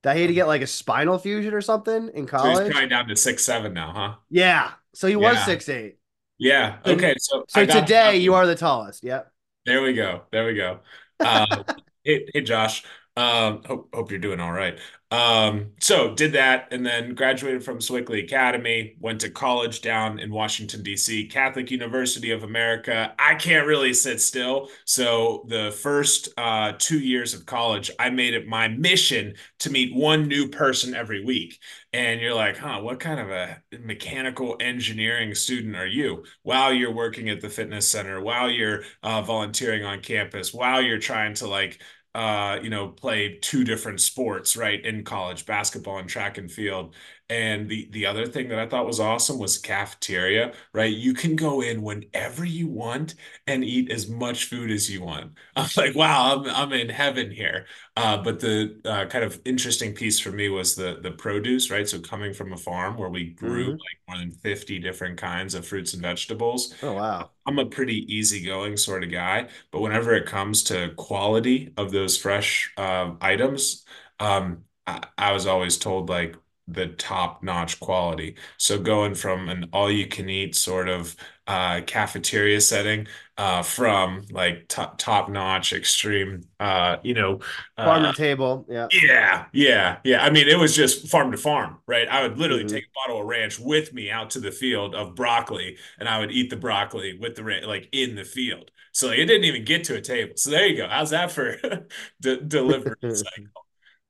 that 0.03 0.15
he 0.17 0.23
had 0.23 0.29
to 0.29 0.35
get 0.35 0.47
like 0.47 0.61
a 0.61 0.67
spinal 0.67 1.19
fusion 1.19 1.53
or 1.53 1.61
something 1.61 2.09
in 2.13 2.27
So 2.35 2.47
he's 2.49 2.59
college. 2.59 2.69
probably 2.69 2.87
down 2.89 3.07
to 3.07 3.15
six 3.15 3.43
seven 3.43 3.73
now, 3.73 3.91
huh? 3.93 4.15
Yeah. 4.29 4.73
So 4.93 5.07
he 5.07 5.15
was 5.15 5.39
Yeah, 5.39 5.43
six 5.43 5.69
eight. 5.69 5.99
yeah. 6.37 6.79
Okay, 6.85 7.15
so 7.19 7.45
so 7.47 7.65
today 7.65 8.17
you 8.17 8.33
you. 8.33 8.35
are 8.35 8.47
the 8.47 8.55
tallest. 8.55 9.03
Yep. 9.03 9.31
There 9.65 9.81
we 9.81 9.93
go. 9.93 10.23
There 10.31 10.45
we 10.45 10.55
go. 10.55 10.79
Uh, 11.19 11.63
hey, 12.03 12.27
hey, 12.33 12.41
Josh. 12.41 12.83
Um, 13.17 13.63
hope 13.65 13.89
hope 13.95 14.11
you're 14.11 14.19
doing 14.19 14.39
all 14.39 14.51
right. 14.51 14.77
Um, 15.09 15.71
so 15.79 16.13
did 16.13 16.33
that 16.33 16.67
and 16.69 16.85
then 16.85 17.15
graduated 17.15 17.63
from 17.63 17.79
Sewickley 17.79 18.23
Academy, 18.23 18.95
went 18.99 19.21
to 19.21 19.31
college 19.31 19.81
down 19.81 20.19
in 20.19 20.29
Washington, 20.31 20.83
D.C., 20.83 21.27
Catholic 21.27 21.71
University 21.71 22.29
of 22.29 22.43
America. 22.43 23.15
I 23.17 23.33
can't 23.35 23.65
really 23.65 23.93
sit 23.93 24.21
still. 24.21 24.69
So 24.85 25.45
the 25.47 25.71
first 25.81 26.29
uh, 26.37 26.73
two 26.77 26.99
years 26.99 27.33
of 27.33 27.47
college, 27.47 27.89
I 27.97 28.11
made 28.11 28.35
it 28.35 28.47
my 28.47 28.67
mission 28.67 29.33
to 29.59 29.71
meet 29.71 29.95
one 29.95 30.27
new 30.27 30.49
person 30.49 30.93
every 30.93 31.23
week. 31.25 31.57
And 31.93 32.21
you're 32.21 32.35
like, 32.35 32.57
huh, 32.57 32.81
what 32.81 32.99
kind 32.99 33.19
of 33.19 33.29
a 33.31 33.61
mechanical 33.79 34.57
engineering 34.59 35.33
student 35.33 35.75
are 35.75 35.87
you? 35.87 36.25
While 36.43 36.73
you're 36.73 36.93
working 36.93 37.29
at 37.29 37.41
the 37.41 37.49
fitness 37.49 37.87
center, 37.89 38.21
while 38.21 38.51
you're 38.51 38.83
uh, 39.01 39.21
volunteering 39.21 39.85
on 39.85 40.01
campus, 40.01 40.53
while 40.53 40.81
you're 40.81 40.99
trying 40.99 41.33
to 41.35 41.47
like 41.47 41.79
uh, 42.17 42.59
you 42.63 42.69
know, 42.71 42.89
play 42.89 43.37
two 43.41 43.63
different 43.63 44.01
sports, 44.01 44.57
right, 44.57 44.83
in 44.85 45.03
college, 45.03 45.45
basketball 45.45 45.99
and 45.99 46.09
track 46.09 46.39
and 46.39 46.51
field. 46.51 46.95
And 47.29 47.69
the 47.69 47.89
the 47.91 48.05
other 48.05 48.25
thing 48.25 48.47
that 48.49 48.59
I 48.59 48.67
thought 48.67 48.85
was 48.85 49.01
awesome 49.01 49.37
was 49.37 49.57
cafeteria, 49.57 50.53
right? 50.73 50.93
You 50.93 51.13
can 51.13 51.35
go 51.35 51.61
in 51.61 51.81
whenever 51.81 52.45
you 52.45 52.67
want 52.69 53.15
and 53.47 53.65
eat 53.65 53.91
as 53.91 54.07
much 54.07 54.45
food 54.45 54.71
as 54.71 54.89
you 54.89 55.03
want. 55.03 55.33
I'm 55.57 55.67
like, 55.75 55.93
wow, 55.95 56.37
I'm 56.45 56.49
I'm 56.49 56.73
in 56.73 56.87
heaven 56.89 57.29
here. 57.31 57.65
Uh, 57.97 58.17
but 58.23 58.39
the 58.39 58.79
uh, 58.85 59.05
kind 59.07 59.25
of 59.25 59.41
interesting 59.45 59.93
piece 59.93 60.19
for 60.19 60.31
me 60.31 60.47
was 60.49 60.75
the 60.75 60.99
the 61.01 61.11
produce, 61.11 61.69
right? 61.69 61.87
So 61.87 61.99
coming 61.99 62.33
from 62.33 62.53
a 62.53 62.57
farm 62.57 62.97
where 62.97 63.09
we 63.09 63.25
grew 63.31 63.65
hmm 63.65 63.81
like 63.87 63.99
more 64.07 64.17
than 64.19 64.31
50 64.31 64.79
different 64.79 65.17
kinds 65.17 65.53
of 65.53 65.67
fruits 65.67 65.93
and 65.93 66.01
vegetables 66.01 66.73
Oh 66.81 66.93
wow. 66.93 67.31
I'm 67.45 67.59
a 67.59 67.65
pretty 67.65 68.13
easygoing 68.13 68.75
sort 68.77 69.03
of 69.03 69.11
guy, 69.11 69.47
but 69.71 69.79
whenever 69.81 70.13
it 70.13 70.25
comes 70.25 70.63
to 70.65 70.93
quality 70.97 71.73
of 71.77 71.91
those 71.91 72.17
fresh 72.17 72.73
um, 72.77 73.17
items, 73.21 73.85
um, 74.19 74.63
I, 74.85 75.03
I 75.17 75.31
was 75.31 75.47
always 75.47 75.77
told 75.77 76.09
like 76.09 76.35
the 76.67 76.87
top-notch 76.87 77.79
quality. 77.79 78.35
So 78.57 78.79
going 78.79 79.15
from 79.15 79.49
an 79.49 79.69
all-you-can-eat 79.73 80.55
sort 80.55 80.89
of 80.89 81.15
uh, 81.47 81.81
cafeteria 81.87 82.59
setting, 82.61 83.07
uh, 83.37 83.63
from 83.63 84.25
like 84.31 84.67
top 84.67 84.97
top-notch 84.97 85.73
extreme, 85.73 86.43
uh, 86.59 86.97
you 87.03 87.13
know, 87.13 87.39
Farm 87.83 88.03
to 88.03 88.09
uh, 88.09 88.13
table. 88.13 88.65
Yeah. 88.69 88.89
yeah, 88.91 89.45
yeah, 89.51 89.97
yeah. 90.05 90.23
I 90.23 90.29
mean, 90.29 90.47
it 90.47 90.57
was 90.57 90.73
just 90.75 91.09
farm 91.09 91.31
to 91.31 91.37
farm, 91.37 91.77
right? 91.87 92.07
I 92.07 92.21
would 92.25 92.37
literally 92.37 92.63
hmm 92.63 92.63
take 92.63 92.85
a 92.85 92.87
bottle 92.95 93.21
of 93.21 93.27
ranch 93.27 93.59
with 93.59 93.93
me 93.93 94.09
out 94.09 94.29
to 94.31 94.39
the 94.39 94.51
field 94.51 94.95
of 94.95 95.13
broccoli, 95.13 95.77
and 95.99 96.07
I 96.07 96.19
would 96.19 96.31
eat 96.31 96.49
the 96.49 96.55
broccoli 96.55 97.17
with 97.19 97.35
the 97.35 97.43
ranch, 97.43 97.65
like 97.65 97.89
in 97.91 98.15
the 98.15 98.23
field. 98.23 98.71
So 98.93 99.07
like, 99.07 99.19
it 99.19 99.25
didn't 99.25 99.43
even 99.45 99.65
get 99.65 99.83
to 99.85 99.95
a 99.97 100.01
table. 100.01 100.33
So 100.37 100.51
there 100.51 100.65
you 100.67 100.77
go. 100.77 100.87
How's 100.87 101.09
that 101.09 101.31
for 101.31 101.57
de 102.21 102.37
delivery 102.41 102.95
cycle? 103.09 103.65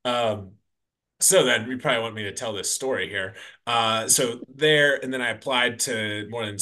Um, 0.05 0.51
so 1.19 1.43
then 1.43 1.69
you 1.69 1.77
probably 1.77 2.01
want 2.01 2.15
me 2.15 2.23
to 2.23 2.31
tell 2.31 2.53
this 2.53 2.69
story 2.69 3.09
here. 3.09 3.35
Uh, 3.65 4.07
so 4.07 4.39
there, 4.53 5.03
and 5.03 5.11
then 5.11 5.21
I 5.21 5.29
applied 5.29 5.79
to 5.81 6.27
more 6.29 6.45
than 6.45 6.57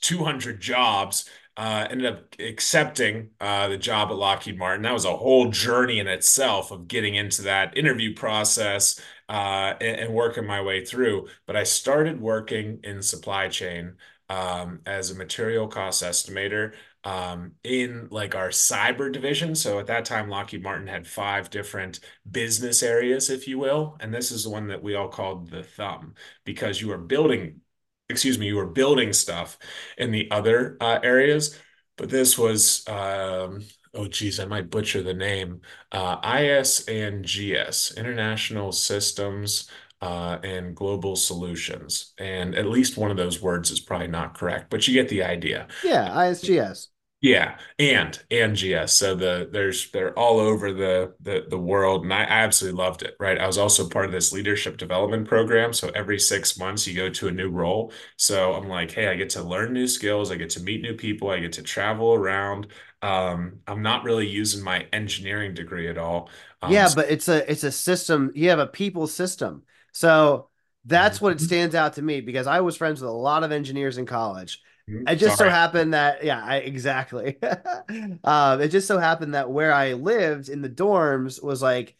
200 0.00 0.60
jobs. 0.60 1.28
Uh, 1.56 1.86
ended 1.90 2.10
up 2.10 2.34
accepting 2.38 3.28
uh, 3.40 3.68
the 3.68 3.76
job 3.76 4.08
at 4.10 4.16
Lockheed 4.16 4.56
Martin. 4.56 4.82
That 4.82 4.94
was 4.94 5.04
a 5.04 5.16
whole 5.16 5.50
journey 5.50 5.98
in 5.98 6.06
itself 6.06 6.70
of 6.70 6.88
getting 6.88 7.16
into 7.16 7.42
that 7.42 7.76
interview 7.76 8.14
process 8.14 8.98
uh, 9.28 9.74
and, 9.80 10.00
and 10.00 10.14
working 10.14 10.46
my 10.46 10.62
way 10.62 10.84
through. 10.84 11.28
But 11.46 11.56
I 11.56 11.64
started 11.64 12.20
working 12.20 12.80
in 12.82 13.02
supply 13.02 13.48
chain 13.48 13.96
um, 14.30 14.80
as 14.86 15.10
a 15.10 15.16
material 15.16 15.66
cost 15.66 16.02
estimator 16.02 16.72
um, 17.04 17.52
in 17.64 18.08
like 18.10 18.34
our 18.34 18.48
cyber 18.48 19.12
division. 19.12 19.54
So 19.54 19.78
at 19.78 19.86
that 19.86 20.04
time, 20.04 20.28
Lockheed 20.28 20.62
Martin 20.62 20.86
had 20.86 21.06
five 21.06 21.50
different 21.50 22.00
business 22.30 22.82
areas, 22.82 23.30
if 23.30 23.48
you 23.48 23.58
will. 23.58 23.96
And 24.00 24.12
this 24.12 24.30
is 24.30 24.44
the 24.44 24.50
one 24.50 24.68
that 24.68 24.82
we 24.82 24.94
all 24.94 25.08
called 25.08 25.50
the 25.50 25.62
thumb 25.62 26.14
because 26.44 26.80
you 26.80 26.92
are 26.92 26.98
building, 26.98 27.60
excuse 28.08 28.38
me, 28.38 28.46
you 28.46 28.56
were 28.56 28.66
building 28.66 29.12
stuff 29.12 29.58
in 29.96 30.10
the 30.10 30.30
other 30.30 30.76
uh, 30.80 31.00
areas. 31.02 31.58
But 31.96 32.10
this 32.10 32.38
was, 32.38 32.86
um, 32.88 33.62
oh, 33.94 34.06
geez, 34.08 34.40
I 34.40 34.46
might 34.46 34.70
butcher 34.70 35.02
the 35.02 35.14
name. 35.14 35.60
Uh, 35.92 36.18
IS 36.38 36.86
and 36.88 37.24
GS, 37.24 37.92
International 37.96 38.72
Systems 38.72 39.68
uh, 40.00 40.38
and 40.42 40.74
Global 40.74 41.16
Solutions. 41.16 42.12
And 42.18 42.54
at 42.54 42.66
least 42.66 42.96
one 42.96 43.10
of 43.10 43.16
those 43.16 43.40
words 43.42 43.70
is 43.70 43.80
probably 43.80 44.08
not 44.08 44.34
correct, 44.36 44.70
but 44.70 44.86
you 44.88 44.94
get 44.94 45.08
the 45.08 45.22
idea. 45.24 45.68
Yeah. 45.82 46.10
ISGS. 46.14 46.88
Yeah, 47.22 47.58
and 47.78 48.18
and 48.30 48.56
GS. 48.56 48.94
So 48.94 49.14
the 49.14 49.46
there's 49.52 49.90
they're 49.90 50.18
all 50.18 50.40
over 50.40 50.72
the 50.72 51.14
the 51.20 51.44
the 51.50 51.58
world, 51.58 52.02
and 52.04 52.14
I, 52.14 52.20
I 52.22 52.24
absolutely 52.44 52.78
loved 52.82 53.02
it. 53.02 53.14
Right, 53.20 53.38
I 53.38 53.46
was 53.46 53.58
also 53.58 53.86
part 53.90 54.06
of 54.06 54.12
this 54.12 54.32
leadership 54.32 54.78
development 54.78 55.28
program. 55.28 55.74
So 55.74 55.90
every 55.94 56.18
six 56.18 56.56
months 56.58 56.86
you 56.86 56.96
go 56.96 57.10
to 57.10 57.28
a 57.28 57.30
new 57.30 57.50
role. 57.50 57.92
So 58.16 58.54
I'm 58.54 58.68
like, 58.68 58.90
hey, 58.92 59.08
I 59.08 59.16
get 59.16 59.28
to 59.30 59.42
learn 59.42 59.74
new 59.74 59.86
skills, 59.86 60.30
I 60.30 60.36
get 60.36 60.48
to 60.50 60.60
meet 60.62 60.80
new 60.80 60.94
people, 60.94 61.28
I 61.28 61.40
get 61.40 61.52
to 61.54 61.62
travel 61.62 62.14
around. 62.14 62.68
Um, 63.02 63.60
I'm 63.66 63.82
not 63.82 64.04
really 64.04 64.26
using 64.26 64.64
my 64.64 64.86
engineering 64.92 65.52
degree 65.52 65.88
at 65.88 65.98
all. 65.98 66.30
Um, 66.62 66.72
Yeah, 66.72 66.88
but 66.88 67.10
it's 67.10 67.28
a 67.28 67.50
it's 67.50 67.64
a 67.64 67.72
system. 67.72 68.30
You 68.34 68.50
have 68.50 68.58
a 68.58 68.66
people 68.66 69.06
system. 69.06 69.64
So 69.92 70.48
that's 70.84 71.20
what 71.20 71.32
it 71.32 71.40
stands 71.40 71.74
out 71.74 71.94
to 71.94 72.02
me 72.02 72.20
because 72.20 72.46
I 72.46 72.60
was 72.60 72.76
friends 72.76 73.00
with 73.00 73.10
a 73.10 73.14
lot 73.14 73.44
of 73.44 73.52
engineers 73.52 73.98
in 73.98 74.06
college. 74.06 74.62
Mhm. 74.88 75.08
It 75.10 75.16
just 75.16 75.38
so 75.38 75.48
happened 75.48 75.94
that 75.94 76.24
yeah, 76.24 76.42
I 76.42 76.56
exactly. 76.56 77.38
um, 78.24 78.60
it 78.60 78.68
just 78.68 78.88
so 78.88 78.98
happened 78.98 79.34
that 79.34 79.50
where 79.50 79.72
I 79.72 79.92
lived 79.92 80.48
in 80.48 80.62
the 80.62 80.70
dorms 80.70 81.42
was 81.42 81.62
like 81.62 81.96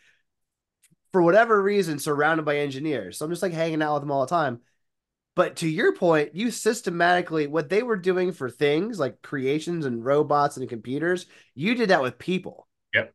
for 1.12 1.23
whatever 1.23 1.61
reason 1.61 1.99
surrounded 1.99 2.44
by 2.44 2.59
engineers. 2.59 3.18
So 3.18 3.25
I'm 3.25 3.32
just 3.32 3.42
like 3.42 3.52
hanging 3.52 3.82
out 3.82 3.94
with 3.94 4.02
them 4.02 4.11
all 4.11 4.23
the 4.25 4.30
time. 4.30 4.61
But 5.37 5.56
to 5.56 5.68
your 5.68 5.94
point, 5.94 6.35
you 6.35 6.50
systematically 6.50 7.47
what 7.47 7.68
they 7.68 7.82
were 7.82 7.97
doing 7.97 8.32
for 8.32 8.50
things 8.50 8.99
like 8.99 9.23
creations 9.23 9.87
and 9.87 10.04
robots 10.04 10.56
and 10.56 10.68
computers, 10.68 11.26
you 11.54 11.75
did 11.75 11.90
that 11.90 12.02
with 12.02 12.18
people. 12.18 12.66
Yep. 12.94 13.14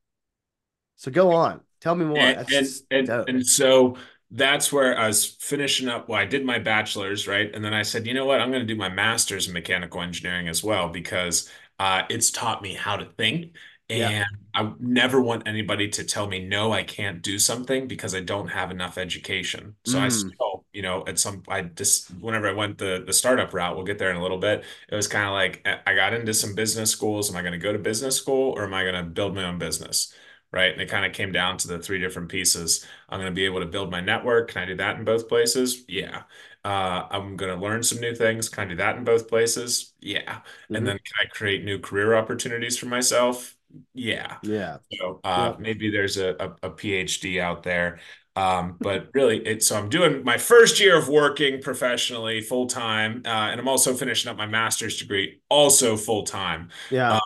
So 0.95 1.11
go 1.11 1.33
on. 1.33 1.61
Tell 1.81 1.93
me 1.93 2.05
more. 2.05 2.17
And, 2.17 2.51
and 2.51 2.67
and 2.89 3.09
and 3.09 3.45
so 3.45 3.97
that's 4.31 4.71
where 4.73 4.97
I 4.97 5.07
was 5.07 5.25
finishing 5.25 5.87
up. 5.87 6.09
Well, 6.09 6.19
I 6.19 6.25
did 6.25 6.45
my 6.45 6.59
bachelor's, 6.59 7.27
right? 7.27 7.53
And 7.53 7.63
then 7.63 7.73
I 7.73 7.83
said, 7.83 8.05
you 8.07 8.13
know 8.13 8.25
what? 8.25 8.41
I'm 8.41 8.49
going 8.51 8.65
to 8.65 8.73
do 8.73 8.77
my 8.77 8.89
master's 8.89 9.47
in 9.47 9.53
mechanical 9.53 10.01
engineering 10.01 10.47
as 10.47 10.63
well 10.63 10.89
because 10.89 11.49
uh, 11.79 12.03
it's 12.09 12.31
taught 12.31 12.61
me 12.61 12.73
how 12.73 12.97
to 12.97 13.05
think. 13.17 13.55
Yeah. 13.93 14.11
And 14.11 14.25
I 14.53 14.73
never 14.79 15.21
want 15.21 15.47
anybody 15.47 15.87
to 15.89 16.03
tell 16.03 16.27
me, 16.27 16.39
no, 16.45 16.71
I 16.73 16.83
can't 16.83 17.21
do 17.21 17.37
something 17.37 17.87
because 17.87 18.15
I 18.15 18.21
don't 18.21 18.47
have 18.47 18.71
enough 18.71 18.97
education. 18.97 19.75
So 19.83 19.99
I 19.99 20.07
Mm. 20.07 20.09
still, 20.09 20.65
you 20.73 20.81
know, 20.81 21.03
at 21.07 21.19
some, 21.19 21.43
I 21.47 21.61
just, 21.61 22.09
whenever 22.19 22.47
I 22.49 22.53
went 22.53 22.77
the 22.79 23.03
the 23.05 23.13
startup 23.13 23.53
route, 23.53 23.75
we'll 23.75 23.85
get 23.85 23.99
there 23.99 24.09
in 24.09 24.15
a 24.17 24.21
little 24.21 24.39
bit. 24.39 24.63
It 24.89 24.95
was 24.95 25.07
kind 25.07 25.25
of 25.27 25.33
like 25.33 25.65
I 25.85 25.93
got 25.95 26.13
into 26.13 26.33
some 26.33 26.55
business 26.55 26.89
schools. 26.91 27.29
Am 27.29 27.35
I 27.37 27.41
going 27.41 27.53
to 27.53 27.59
go 27.59 27.71
to 27.73 27.79
business 27.79 28.15
school 28.17 28.53
or 28.57 28.63
am 28.65 28.73
I 28.73 28.83
going 28.83 28.95
to 28.95 29.03
build 29.03 29.35
my 29.35 29.43
own 29.45 29.59
business? 29.59 30.13
Right? 30.55 30.71
And 30.73 30.81
it 30.81 30.89
kind 30.89 31.05
of 31.05 31.13
came 31.13 31.31
down 31.31 31.57
to 31.59 31.67
the 31.67 31.79
three 31.79 31.99
different 31.99 32.29
pieces. 32.29 32.85
I'm 33.09 33.19
going 33.19 33.31
to 33.31 33.35
be 33.35 33.45
able 33.45 33.59
to 33.61 33.65
build 33.67 33.91
my 33.91 34.01
network. 34.01 34.49
Can 34.51 34.63
I 34.63 34.65
do 34.65 34.75
that 34.77 34.97
in 34.97 35.05
both 35.05 35.29
places? 35.29 35.83
Yeah. 35.87 36.23
Uh, 36.63 37.07
I'm 37.11 37.37
going 37.37 37.53
to 37.55 37.61
learn 37.61 37.83
some 37.83 37.99
new 37.99 38.15
things. 38.15 38.49
Can 38.49 38.65
I 38.67 38.69
do 38.71 38.75
that 38.77 38.97
in 38.97 39.03
both 39.03 39.27
places? 39.27 39.93
Yeah. 40.01 40.41
And 40.73 40.85
hmm 40.85 40.87
then 40.87 40.97
can 40.97 41.25
I 41.27 41.27
create 41.29 41.63
new 41.63 41.79
career 41.79 42.15
opportunities 42.15 42.77
for 42.77 42.87
myself? 42.87 43.55
Yeah. 43.93 44.37
Yeah. 44.41 44.79
So 44.91 45.19
uh, 45.23 45.55
Yep. 45.55 45.59
maybe 45.59 45.91
there's 45.91 46.17
a, 46.17 46.35
a, 46.39 46.67
a 46.69 46.71
PhD 46.71 47.39
out 47.41 47.63
there. 47.63 47.99
Um, 48.35 48.79
but 48.81 49.09
really, 49.13 49.45
it, 49.47 49.63
so 49.63 49.77
I'm 49.77 49.89
doing 49.89 50.23
my 50.23 50.37
first 50.37 50.79
year 50.79 50.97
of 50.97 51.07
working 51.07 51.61
professionally 51.61 52.41
full 52.41 52.67
time, 52.67 53.21
uh, 53.25 53.29
and 53.29 53.59
I'm 53.59 53.67
also 53.67 53.93
finishing 53.93 54.29
up 54.29 54.35
my 54.37 54.45
master's 54.45 54.97
degree 54.97 55.39
also 55.49 55.95
full 55.95 56.23
time. 56.23 56.69
Yeah. 56.89 57.19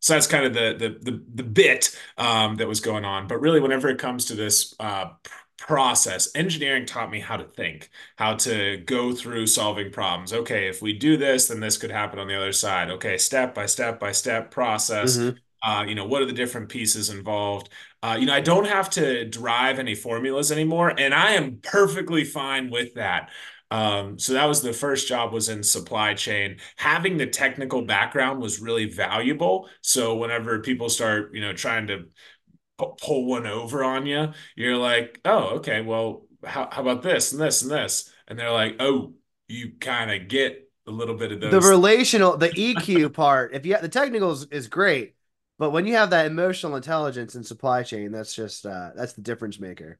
So 0.00 0.14
that's 0.14 0.26
kind 0.26 0.44
of 0.46 0.54
the 0.54 0.74
the 0.78 1.10
the, 1.10 1.24
the 1.34 1.42
bit 1.42 1.96
um, 2.18 2.56
that 2.56 2.66
was 2.68 2.80
going 2.80 3.04
on. 3.04 3.26
But 3.28 3.40
really, 3.40 3.60
whenever 3.60 3.88
it 3.88 3.98
comes 3.98 4.26
to 4.26 4.34
this 4.34 4.74
uh, 4.80 5.10
process, 5.58 6.30
engineering 6.34 6.86
taught 6.86 7.10
me 7.10 7.20
how 7.20 7.36
to 7.36 7.44
think, 7.44 7.90
how 8.16 8.34
to 8.36 8.78
go 8.78 9.12
through 9.12 9.46
solving 9.46 9.90
problems. 9.92 10.32
Okay, 10.32 10.68
if 10.68 10.80
we 10.82 10.92
do 10.94 11.16
this, 11.16 11.48
then 11.48 11.60
this 11.60 11.76
could 11.78 11.90
happen 11.90 12.18
on 12.18 12.28
the 12.28 12.34
other 12.36 12.52
side. 12.52 12.90
Okay, 12.90 13.18
step 13.18 13.54
by 13.54 13.66
step 13.66 14.00
by 14.00 14.12
step 14.12 14.50
process. 14.50 15.20
hmm 15.20 15.40
Uh, 15.62 15.84
you 15.86 15.94
know, 15.94 16.06
what 16.06 16.22
are 16.22 16.26
the 16.26 16.32
different 16.32 16.70
pieces 16.70 17.10
involved? 17.10 17.68
Uh, 18.02 18.16
you 18.18 18.24
know, 18.24 18.32
I 18.32 18.40
don't 18.40 18.66
have 18.66 18.88
to 18.90 19.26
drive 19.26 19.78
any 19.78 19.94
formulas 19.94 20.50
anymore, 20.50 20.94
and 20.98 21.12
I 21.14 21.32
am 21.32 21.58
perfectly 21.62 22.24
fine 22.24 22.70
with 22.70 22.94
that. 22.94 23.28
Um, 23.70 24.18
so 24.18 24.32
that 24.32 24.46
was 24.46 24.62
the 24.62 24.72
first 24.72 25.06
job 25.08 25.32
was 25.32 25.48
in 25.48 25.62
supply 25.62 26.14
chain. 26.14 26.58
Having 26.76 27.18
the 27.18 27.26
technical 27.26 27.82
background 27.82 28.40
was 28.40 28.60
really 28.60 28.86
valuable. 28.86 29.68
So 29.82 30.16
whenever 30.16 30.60
people 30.60 30.88
start, 30.88 31.34
you 31.34 31.40
know, 31.40 31.52
trying 31.52 31.86
to 31.88 32.06
pu- 32.78 32.96
pull 33.00 33.26
one 33.26 33.46
over 33.46 33.84
on 33.84 34.06
you, 34.06 34.32
you're 34.56 34.76
like, 34.76 35.20
oh, 35.24 35.56
okay, 35.58 35.82
well, 35.82 36.26
how, 36.44 36.68
how 36.70 36.82
about 36.82 37.02
this 37.02 37.32
and 37.32 37.40
this 37.40 37.62
and 37.62 37.70
this? 37.70 38.12
And 38.28 38.38
they're 38.38 38.52
like, 38.52 38.76
oh, 38.80 39.14
you 39.48 39.72
kind 39.80 40.10
of 40.10 40.28
get 40.28 40.70
a 40.86 40.90
little 40.90 41.16
bit 41.16 41.32
of 41.32 41.40
those. 41.40 41.50
The 41.50 41.60
relational, 41.60 42.36
the 42.36 42.58
EQ 42.58 43.08
part, 43.12 43.54
if 43.54 43.66
you 43.66 43.72
have, 43.72 43.82
the 43.82 43.88
technical 43.88 44.32
is, 44.32 44.44
is 44.46 44.68
great, 44.68 45.14
But 45.58 45.70
when 45.70 45.86
you 45.86 45.94
have 45.96 46.10
that 46.10 46.26
emotional 46.26 46.76
intelligence 46.76 47.34
in 47.34 47.44
supply 47.44 47.82
chain, 47.82 48.12
that's 48.12 48.34
just 48.34 48.66
uh, 48.66 48.90
that's 48.96 49.14
the 49.14 49.22
difference 49.22 49.58
maker. 49.60 49.98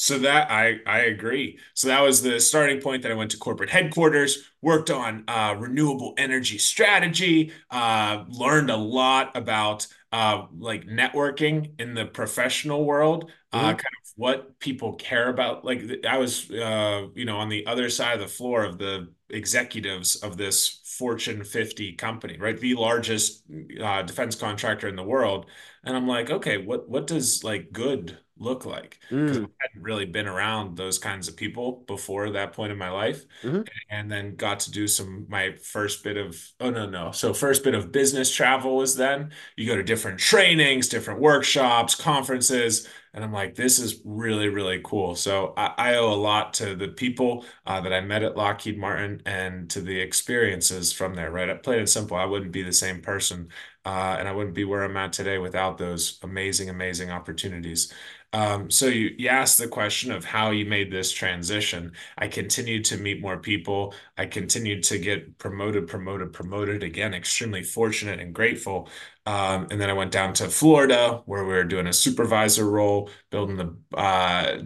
So 0.00 0.18
that 0.20 0.48
I 0.50 0.78
I 0.86 1.00
agree. 1.00 1.58
So 1.74 1.88
that 1.88 2.00
was 2.02 2.22
the 2.22 2.38
starting 2.38 2.80
point 2.80 3.02
that 3.02 3.10
I 3.10 3.16
went 3.16 3.32
to 3.32 3.36
corporate 3.36 3.70
headquarters, 3.70 4.44
worked 4.62 4.90
on 4.90 5.24
uh, 5.26 5.56
renewable 5.58 6.14
energy 6.16 6.56
strategy, 6.58 7.52
uh, 7.70 8.24
learned 8.28 8.70
a 8.70 8.76
lot 8.76 9.36
about 9.36 9.88
uh, 10.12 10.46
like 10.56 10.86
networking 10.86 11.72
in 11.80 11.94
the 11.94 12.04
professional 12.06 12.84
world, 12.84 13.32
uh, 13.52 13.58
Mm-hmm. 13.58 13.70
kind 13.74 13.80
of 14.04 14.12
what 14.14 14.58
people 14.60 14.94
care 14.94 15.28
about. 15.30 15.64
Like 15.64 15.82
I 16.08 16.16
was, 16.18 16.48
uh, 16.48 17.08
you 17.16 17.24
know, 17.24 17.38
on 17.38 17.48
the 17.48 17.66
other 17.66 17.90
side 17.90 18.14
of 18.14 18.20
the 18.20 18.28
floor 18.28 18.62
of 18.64 18.78
the 18.78 19.08
executives 19.30 20.14
of 20.16 20.36
this 20.36 20.80
Fortune 20.98 21.42
50 21.44 21.94
company, 21.94 22.38
right? 22.38 22.58
The 22.58 22.74
largest 22.76 23.42
uh, 23.82 24.02
defense 24.02 24.36
contractor 24.36 24.86
in 24.88 24.96
the 24.96 25.02
world. 25.02 25.46
And 25.84 25.96
I'm 25.96 26.06
like, 26.06 26.30
okay, 26.30 26.58
what 26.58 26.88
what 26.88 27.06
does 27.08 27.42
like 27.42 27.72
good 27.72 28.18
look 28.38 28.64
like? 28.66 28.98
Because 29.24 29.38
Mm-hmm. 29.38 29.52
hadn't 29.60 29.82
really 29.82 30.06
been 30.06 30.26
around 30.26 30.76
those 30.76 30.98
kinds 30.98 31.28
of 31.28 31.36
people 31.36 31.84
before 31.86 32.30
that 32.30 32.52
point 32.52 32.72
in 32.72 32.78
my 32.78 32.90
life. 32.90 33.24
Mm-hmm. 33.42 33.62
And 33.90 34.10
then 34.10 34.36
got 34.36 34.60
to 34.60 34.70
do 34.70 34.86
some 34.86 35.26
my 35.28 35.52
first 35.56 36.04
bit 36.04 36.16
of 36.16 36.36
oh 36.60 36.70
no 36.70 36.88
no. 36.88 37.12
So 37.12 37.32
first 37.34 37.64
bit 37.64 37.74
of 37.74 37.92
business 37.92 38.34
travel 38.34 38.76
was 38.76 38.96
then. 38.96 39.32
You 39.56 39.66
go 39.66 39.76
to 39.76 39.82
different 39.82 40.18
trainings, 40.20 40.88
different 40.88 41.20
workshops, 41.20 41.94
conferences, 41.94 42.88
and 43.14 43.24
I'm 43.24 43.32
like, 43.32 43.54
this 43.54 43.78
is 43.78 44.00
really, 44.04 44.48
really 44.48 44.80
cool. 44.84 45.14
So 45.14 45.54
I, 45.56 45.74
I 45.78 45.94
owe 45.96 46.12
a 46.12 46.14
lot 46.14 46.54
to 46.54 46.74
the 46.76 46.88
people 46.88 47.44
uh, 47.66 47.80
that 47.80 47.92
I 47.92 48.00
met 48.00 48.22
at 48.22 48.36
Lockheed 48.36 48.78
Martin 48.78 49.22
and 49.26 49.68
to 49.70 49.80
the 49.80 49.98
experiences 49.98 50.92
from 50.92 51.14
there, 51.14 51.30
right? 51.30 51.62
Plain 51.62 51.80
and 51.80 51.88
simple, 51.88 52.16
I 52.16 52.26
wouldn't 52.26 52.52
be 52.52 52.62
the 52.62 52.72
same 52.72 53.00
person 53.00 53.48
uh, 53.84 54.16
and 54.18 54.28
I 54.28 54.32
wouldn't 54.32 54.54
be 54.54 54.64
where 54.64 54.82
I'm 54.84 54.96
at 54.96 55.12
today 55.12 55.38
without 55.38 55.78
those 55.78 56.18
amazing, 56.22 56.68
amazing 56.68 57.10
opportunities. 57.10 57.92
Um, 58.34 58.70
so 58.70 58.86
you, 58.86 59.14
you 59.16 59.28
asked 59.28 59.56
the 59.56 59.68
question 59.68 60.12
of 60.12 60.24
how 60.24 60.50
you 60.50 60.66
made 60.66 60.92
this 60.92 61.10
transition. 61.12 61.92
I 62.18 62.28
continued 62.28 62.84
to 62.86 62.98
meet 62.98 63.22
more 63.22 63.38
people. 63.38 63.94
I 64.18 64.26
continued 64.26 64.82
to 64.84 64.98
get 64.98 65.38
promoted, 65.38 65.88
promoted, 65.88 66.34
promoted. 66.34 66.82
Again, 66.82 67.14
extremely 67.14 67.62
fortunate 67.62 68.20
and 68.20 68.34
grateful. 68.34 68.90
Um, 69.24 69.66
and 69.70 69.80
then 69.80 69.88
I 69.88 69.94
went 69.94 70.12
down 70.12 70.34
to 70.34 70.48
Florida 70.48 71.22
where 71.24 71.44
we 71.44 71.54
were 71.54 71.64
doing 71.64 71.86
a 71.86 71.92
supervisor 71.92 72.68
role, 72.68 73.08
building 73.30 73.56
the 73.56 73.96
uh, 73.96 74.58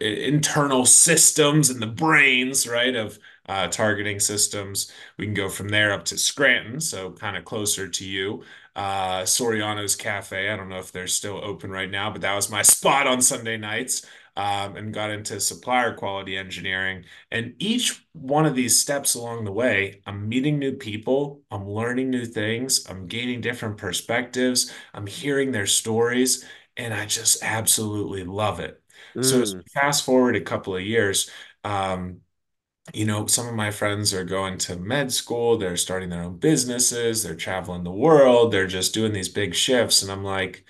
internal 0.00 0.86
systems 0.86 1.70
and 1.70 1.82
the 1.82 1.86
brains, 1.88 2.66
right, 2.66 2.94
of 2.94 3.18
uh, 3.50 3.68
targeting 3.68 4.20
systems. 4.20 4.92
We 5.18 5.24
can 5.26 5.34
go 5.34 5.48
from 5.48 5.68
there 5.68 5.92
up 5.92 6.04
to 6.06 6.18
Scranton, 6.18 6.80
so 6.80 7.12
kind 7.12 7.36
of 7.36 7.44
closer 7.44 7.88
to 7.88 8.04
you 8.04 8.44
uh, 8.76 9.22
Soriano's 9.22 9.96
Cafe. 9.96 10.48
I 10.50 10.56
don't 10.56 10.68
know 10.68 10.78
if 10.78 10.92
they're 10.92 11.06
still 11.06 11.40
open 11.44 11.70
right 11.70 11.90
now, 11.90 12.10
but 12.10 12.20
that 12.22 12.34
was 12.34 12.50
my 12.50 12.62
spot 12.76 13.06
on 13.06 13.20
Sunday 13.22 13.56
nights. 13.56 14.06
Um, 14.36 14.76
and 14.76 14.94
got 14.94 15.10
into 15.10 15.40
supplier 15.40 15.92
quality 15.92 16.36
engineering. 16.36 17.04
And 17.32 17.54
each 17.58 18.06
one 18.12 18.46
of 18.46 18.54
these 18.54 18.78
steps 18.78 19.14
along 19.14 19.44
the 19.44 19.52
way, 19.52 20.00
I'm 20.06 20.28
meeting 20.28 20.58
new 20.58 20.72
people, 20.72 21.42
I'm 21.50 21.68
learning 21.68 22.10
new 22.10 22.24
things, 22.24 22.86
I'm 22.88 23.06
gaining 23.08 23.40
different 23.42 23.76
perspectives, 23.76 24.72
I'm 24.94 25.06
hearing 25.06 25.50
their 25.52 25.66
stories, 25.66 26.44
and 26.76 26.94
I 26.94 27.06
just 27.06 27.42
absolutely 27.42 28.24
love 28.24 28.60
it. 28.60 28.80
So 29.20 29.42
as 29.42 29.52
Mm. 29.52 29.62
we 29.64 29.64
fast 29.80 30.04
forward 30.04 30.36
a 30.36 30.40
couple 30.40 30.76
of 30.76 30.82
years, 30.82 31.28
um, 31.64 32.20
you 32.94 33.04
know, 33.04 33.26
some 33.26 33.46
of 33.48 33.54
my 33.54 33.70
friends 33.70 34.12
are 34.14 34.24
going 34.24 34.58
to 34.58 34.76
med 34.76 35.12
school, 35.12 35.58
they're 35.58 35.76
starting 35.76 36.08
their 36.10 36.22
own 36.22 36.38
businesses, 36.38 37.22
they're 37.22 37.34
traveling 37.36 37.84
the 37.84 37.90
world, 37.92 38.52
they're 38.52 38.66
just 38.66 38.94
doing 38.94 39.12
these 39.12 39.28
big 39.28 39.54
shifts. 39.54 40.02
And 40.02 40.10
I'm 40.12 40.24
like, 40.24 40.64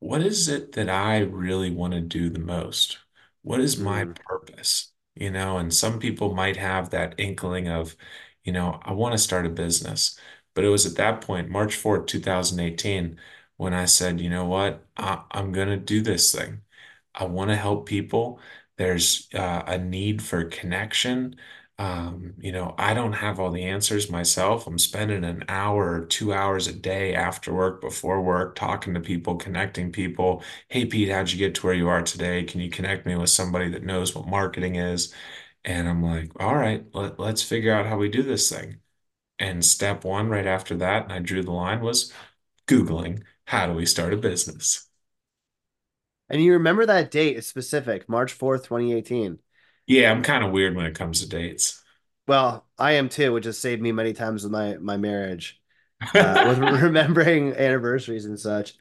what 0.00 0.22
is 0.22 0.48
it 0.48 0.72
that 0.72 0.88
I 0.88 1.20
really 1.20 1.70
want 1.70 1.94
to 1.94 2.00
do 2.00 2.28
the 2.30 2.38
most? 2.38 2.98
What 3.42 3.60
is 3.60 3.78
my 3.78 4.04
Mm. 4.04 4.14
purpose? 4.14 4.92
You 5.14 5.30
know, 5.30 5.58
and 5.58 5.72
some 5.72 5.98
people 6.00 6.34
might 6.34 6.56
have 6.56 6.90
that 6.90 7.14
inkling 7.18 7.68
of, 7.68 7.96
you 8.44 8.52
know, 8.52 8.80
I 8.82 8.92
want 8.92 9.12
to 9.12 9.18
start 9.18 9.46
a 9.46 9.48
business. 9.48 10.18
But 10.54 10.64
it 10.64 10.68
was 10.68 10.86
at 10.86 10.96
that 10.96 11.20
point, 11.20 11.50
March 11.50 11.74
4th, 11.76 12.06
2018, 12.06 13.18
when 13.56 13.72
I 13.74 13.84
said, 13.86 14.20
you 14.20 14.28
know 14.30 14.44
what, 14.46 14.84
I, 14.96 15.22
I'm 15.30 15.52
going 15.52 15.68
to 15.68 15.76
do 15.76 16.00
this 16.02 16.32
thing. 16.32 16.62
I 17.14 17.24
want 17.26 17.50
to 17.50 17.56
help 17.56 17.86
people. 17.86 18.40
There's 18.76 19.28
uh, 19.34 19.62
a 19.66 19.78
need 19.78 20.22
for 20.22 20.44
connection. 20.44 21.36
Um, 21.78 22.34
you 22.38 22.52
know, 22.52 22.74
I 22.78 22.94
don't 22.94 23.12
have 23.14 23.40
all 23.40 23.50
the 23.50 23.64
answers 23.64 24.10
myself. 24.10 24.66
I'm 24.66 24.78
spending 24.78 25.24
an 25.24 25.44
hour 25.48 25.92
or 26.02 26.06
two 26.06 26.32
hours 26.32 26.66
a 26.68 26.72
day 26.72 27.14
after 27.14 27.52
work, 27.52 27.80
before 27.80 28.22
work, 28.22 28.54
talking 28.54 28.94
to 28.94 29.00
people, 29.00 29.36
connecting 29.36 29.90
people. 29.92 30.42
Hey, 30.68 30.86
Pete, 30.86 31.08
how'd 31.10 31.30
you 31.30 31.38
get 31.38 31.54
to 31.56 31.66
where 31.66 31.74
you 31.74 31.88
are 31.88 32.02
today? 32.02 32.44
Can 32.44 32.60
you 32.60 32.70
connect 32.70 33.06
me 33.06 33.16
with 33.16 33.30
somebody 33.30 33.68
that 33.70 33.82
knows 33.84 34.14
what 34.14 34.28
marketing 34.28 34.76
is? 34.76 35.12
And 35.64 35.88
I'm 35.88 36.02
like, 36.02 36.30
all 36.40 36.54
right, 36.56 36.84
let, 36.94 37.18
let's 37.18 37.42
figure 37.42 37.72
out 37.74 37.86
how 37.86 37.98
we 37.98 38.08
do 38.08 38.22
this 38.22 38.50
thing. 38.50 38.80
And 39.38 39.64
step 39.64 40.04
one, 40.04 40.28
right 40.28 40.46
after 40.46 40.76
that, 40.78 41.04
and 41.04 41.12
I 41.12 41.20
drew 41.20 41.42
the 41.42 41.52
line, 41.52 41.80
was 41.80 42.12
Googling, 42.68 43.24
how 43.46 43.66
do 43.66 43.74
we 43.74 43.86
start 43.86 44.12
a 44.14 44.16
business? 44.16 44.88
And 46.28 46.42
you 46.42 46.54
remember 46.54 46.86
that 46.86 47.10
date 47.10 47.36
is 47.36 47.46
specific, 47.46 48.08
March 48.08 48.38
4th, 48.38 48.64
2018. 48.64 49.38
Yeah, 49.86 50.10
I'm 50.10 50.22
kind 50.22 50.44
of 50.44 50.52
weird 50.52 50.74
when 50.74 50.86
it 50.86 50.94
comes 50.94 51.20
to 51.20 51.28
dates. 51.28 51.82
Well, 52.26 52.66
I 52.78 52.92
am 52.92 53.08
too, 53.08 53.32
which 53.32 53.44
has 53.44 53.58
saved 53.58 53.82
me 53.82 53.92
many 53.92 54.14
times 54.14 54.42
with 54.42 54.52
my 54.52 54.76
my 54.78 54.96
marriage, 54.96 55.60
uh, 56.14 56.44
with 56.48 56.58
remembering 56.58 57.52
anniversaries 57.52 58.24
and 58.24 58.40
such. 58.40 58.74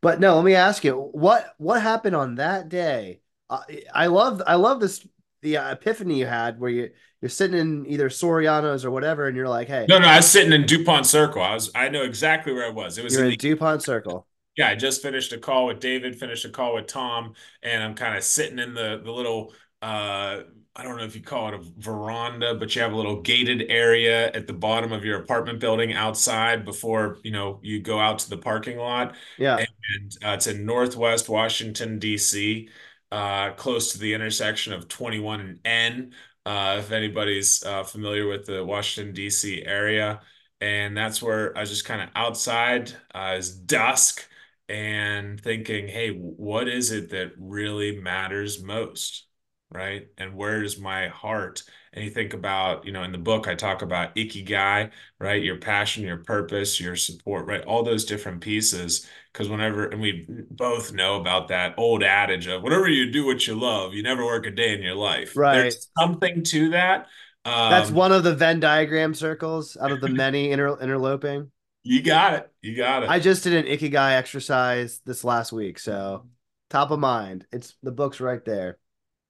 But 0.00 0.18
no, 0.18 0.36
let 0.36 0.44
me 0.44 0.54
ask 0.54 0.82
you, 0.84 0.94
what 1.12 1.54
what 1.58 1.80
happened 1.80 2.16
on 2.16 2.36
that 2.36 2.68
day? 2.68 3.20
Uh, 3.48 3.62
I 3.94 4.06
love 4.08 4.42
I 4.46 4.56
love 4.56 4.80
this 4.80 5.06
the 5.42 5.58
uh, 5.58 5.72
epiphany 5.72 6.18
you 6.18 6.26
had 6.26 6.58
where 6.58 6.70
you 6.70 6.90
you're 7.20 7.28
sitting 7.28 7.58
in 7.58 7.86
either 7.86 8.08
Soriano's 8.08 8.84
or 8.84 8.90
whatever, 8.90 9.26
and 9.26 9.36
you're 9.36 9.48
like, 9.48 9.68
hey, 9.68 9.86
No, 9.88 9.98
no, 9.98 10.06
I 10.06 10.16
was 10.16 10.26
sitting 10.30 10.52
in 10.52 10.66
DuPont 10.66 11.06
Circle. 11.06 11.42
I 11.42 11.54
was, 11.54 11.70
I 11.74 11.88
know 11.88 12.02
exactly 12.02 12.52
where 12.52 12.66
I 12.66 12.70
was. 12.70 12.96
It 12.96 13.04
was 13.04 13.16
in 13.16 13.24
in 13.24 13.30
the, 13.30 13.36
DuPont 13.36 13.82
Circle. 13.82 14.26
Yeah, 14.58 14.68
I 14.68 14.76
just 14.76 15.02
finished 15.02 15.32
a 15.32 15.38
call 15.38 15.66
with 15.66 15.80
David, 15.80 16.18
finished 16.18 16.44
a 16.44 16.50
call 16.50 16.74
with 16.74 16.86
Tom, 16.88 17.34
and 17.62 17.82
I'm 17.82 17.94
kind 17.94 18.16
of 18.16 18.24
sitting 18.24 18.58
in 18.58 18.74
the 18.74 19.00
the 19.04 19.12
little 19.12 19.54
uh 19.82 20.42
I 20.76 20.84
don't 20.84 20.96
know 20.96 21.04
if 21.04 21.16
you 21.16 21.22
call 21.22 21.48
it 21.48 21.54
a 21.54 21.60
veranda, 21.78 22.54
but 22.54 22.74
you 22.76 22.82
have 22.82 22.92
a 22.92 22.96
little 22.96 23.20
gated 23.22 23.64
area 23.68 24.30
at 24.32 24.46
the 24.46 24.52
bottom 24.52 24.92
of 24.92 25.04
your 25.04 25.18
apartment 25.20 25.58
building 25.58 25.92
outside 25.92 26.64
before, 26.64 27.18
you 27.24 27.32
know, 27.32 27.58
you 27.64 27.80
go 27.80 27.98
out 27.98 28.20
to 28.20 28.30
the 28.30 28.38
parking 28.38 28.78
lot. 28.78 29.16
Yeah, 29.36 29.56
And 29.58 30.16
uh, 30.24 30.30
it's 30.34 30.46
in 30.46 30.64
Northwest 30.66 31.28
Washington, 31.28 31.98
D.C., 31.98 32.68
uh, 33.10 33.52
close 33.52 33.92
to 33.92 33.98
the 33.98 34.14
intersection 34.14 34.72
of 34.72 34.88
21 34.88 35.40
and 35.40 35.60
N. 35.64 36.14
Uh, 36.46 36.76
if 36.78 36.92
anybody's 36.92 37.62
uh, 37.64 37.82
familiar 37.84 38.26
with 38.28 38.46
the 38.46 38.64
Washington, 38.64 39.12
D.C. 39.14 39.64
area. 39.64 40.20
And 40.60 40.96
that's 40.96 41.22
where 41.22 41.56
I 41.56 41.60
was 41.60 41.70
just 41.70 41.84
kind 41.84 42.02
of 42.02 42.08
outside, 42.14 42.92
uh, 43.14 43.34
it's 43.38 43.50
dusk, 43.50 44.28
and 44.68 45.40
thinking, 45.40 45.88
hey, 45.88 46.10
what 46.10 46.68
is 46.68 46.90
it 46.92 47.10
that 47.10 47.32
really 47.38 48.00
matters 48.00 48.62
most? 48.62 49.26
Right. 49.70 50.08
And 50.16 50.34
where's 50.34 50.80
my 50.80 51.08
heart? 51.08 51.62
And 51.92 52.02
you 52.02 52.10
think 52.10 52.32
about, 52.32 52.86
you 52.86 52.92
know, 52.92 53.02
in 53.02 53.12
the 53.12 53.18
book, 53.18 53.46
I 53.48 53.54
talk 53.54 53.82
about 53.82 54.16
ikigai, 54.16 54.90
right? 55.20 55.42
Your 55.42 55.58
passion, 55.58 56.04
your 56.04 56.18
purpose, 56.18 56.80
your 56.80 56.96
support, 56.96 57.46
right? 57.46 57.62
All 57.64 57.82
those 57.82 58.06
different 58.06 58.40
pieces. 58.40 59.06
Because 59.32 59.50
whenever, 59.50 59.86
and 59.86 60.00
we 60.00 60.26
both 60.50 60.92
know 60.94 61.20
about 61.20 61.48
that 61.48 61.74
old 61.76 62.02
adage 62.02 62.46
of 62.46 62.62
whatever 62.62 62.88
you 62.88 63.10
do 63.12 63.26
what 63.26 63.46
you 63.46 63.54
love, 63.60 63.92
you 63.92 64.02
never 64.02 64.24
work 64.24 64.46
a 64.46 64.50
day 64.50 64.72
in 64.74 64.82
your 64.82 64.94
life. 64.94 65.36
right. 65.36 65.52
There's 65.52 65.88
something 65.98 66.42
to 66.44 66.70
that. 66.70 67.08
That's 67.44 67.90
Um, 67.90 67.94
one 67.94 68.12
of 68.12 68.24
the 68.24 68.34
Venn 68.34 68.60
diagram 68.60 69.14
circles 69.14 69.76
out 69.76 69.92
of 69.92 70.00
the 70.00 70.08
many 70.08 70.50
inter 70.50 70.78
interloping. 70.80 71.50
You 71.88 72.02
got 72.02 72.34
it. 72.34 72.52
You 72.60 72.76
got 72.76 73.02
it. 73.02 73.08
I 73.08 73.18
just 73.18 73.44
did 73.44 73.54
an 73.54 73.64
ikigai 73.64 74.12
exercise 74.12 75.00
this 75.06 75.24
last 75.24 75.52
week, 75.52 75.78
so 75.78 76.26
top 76.68 76.90
of 76.90 76.98
mind. 77.00 77.46
It's 77.50 77.74
the 77.82 77.90
book's 77.90 78.20
right 78.20 78.44
there. 78.44 78.76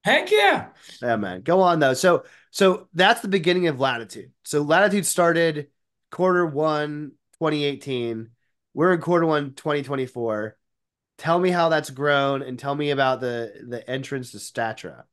Heck 0.02 0.32
yeah. 0.32 0.70
Yeah, 1.00 1.14
man. 1.14 1.42
Go 1.42 1.60
on 1.60 1.78
though. 1.78 1.94
So 1.94 2.24
so 2.50 2.88
that's 2.94 3.20
the 3.20 3.28
beginning 3.28 3.68
of 3.68 3.78
Lattitude. 3.78 4.32
So 4.42 4.62
Lattitude 4.62 5.06
started 5.06 5.68
quarter 6.10 6.44
one 6.46 7.12
2018. 7.34 8.30
We're 8.74 8.92
in 8.92 9.00
quarter 9.00 9.26
one 9.26 9.54
2024. 9.54 10.56
Tell 11.18 11.38
me 11.38 11.50
how 11.50 11.68
that's 11.68 11.90
grown 11.90 12.42
and 12.42 12.58
tell 12.58 12.74
me 12.74 12.90
about 12.90 13.20
the 13.20 13.52
the 13.68 13.88
entrance 13.88 14.32
to 14.32 14.38
Statra. 14.38 15.04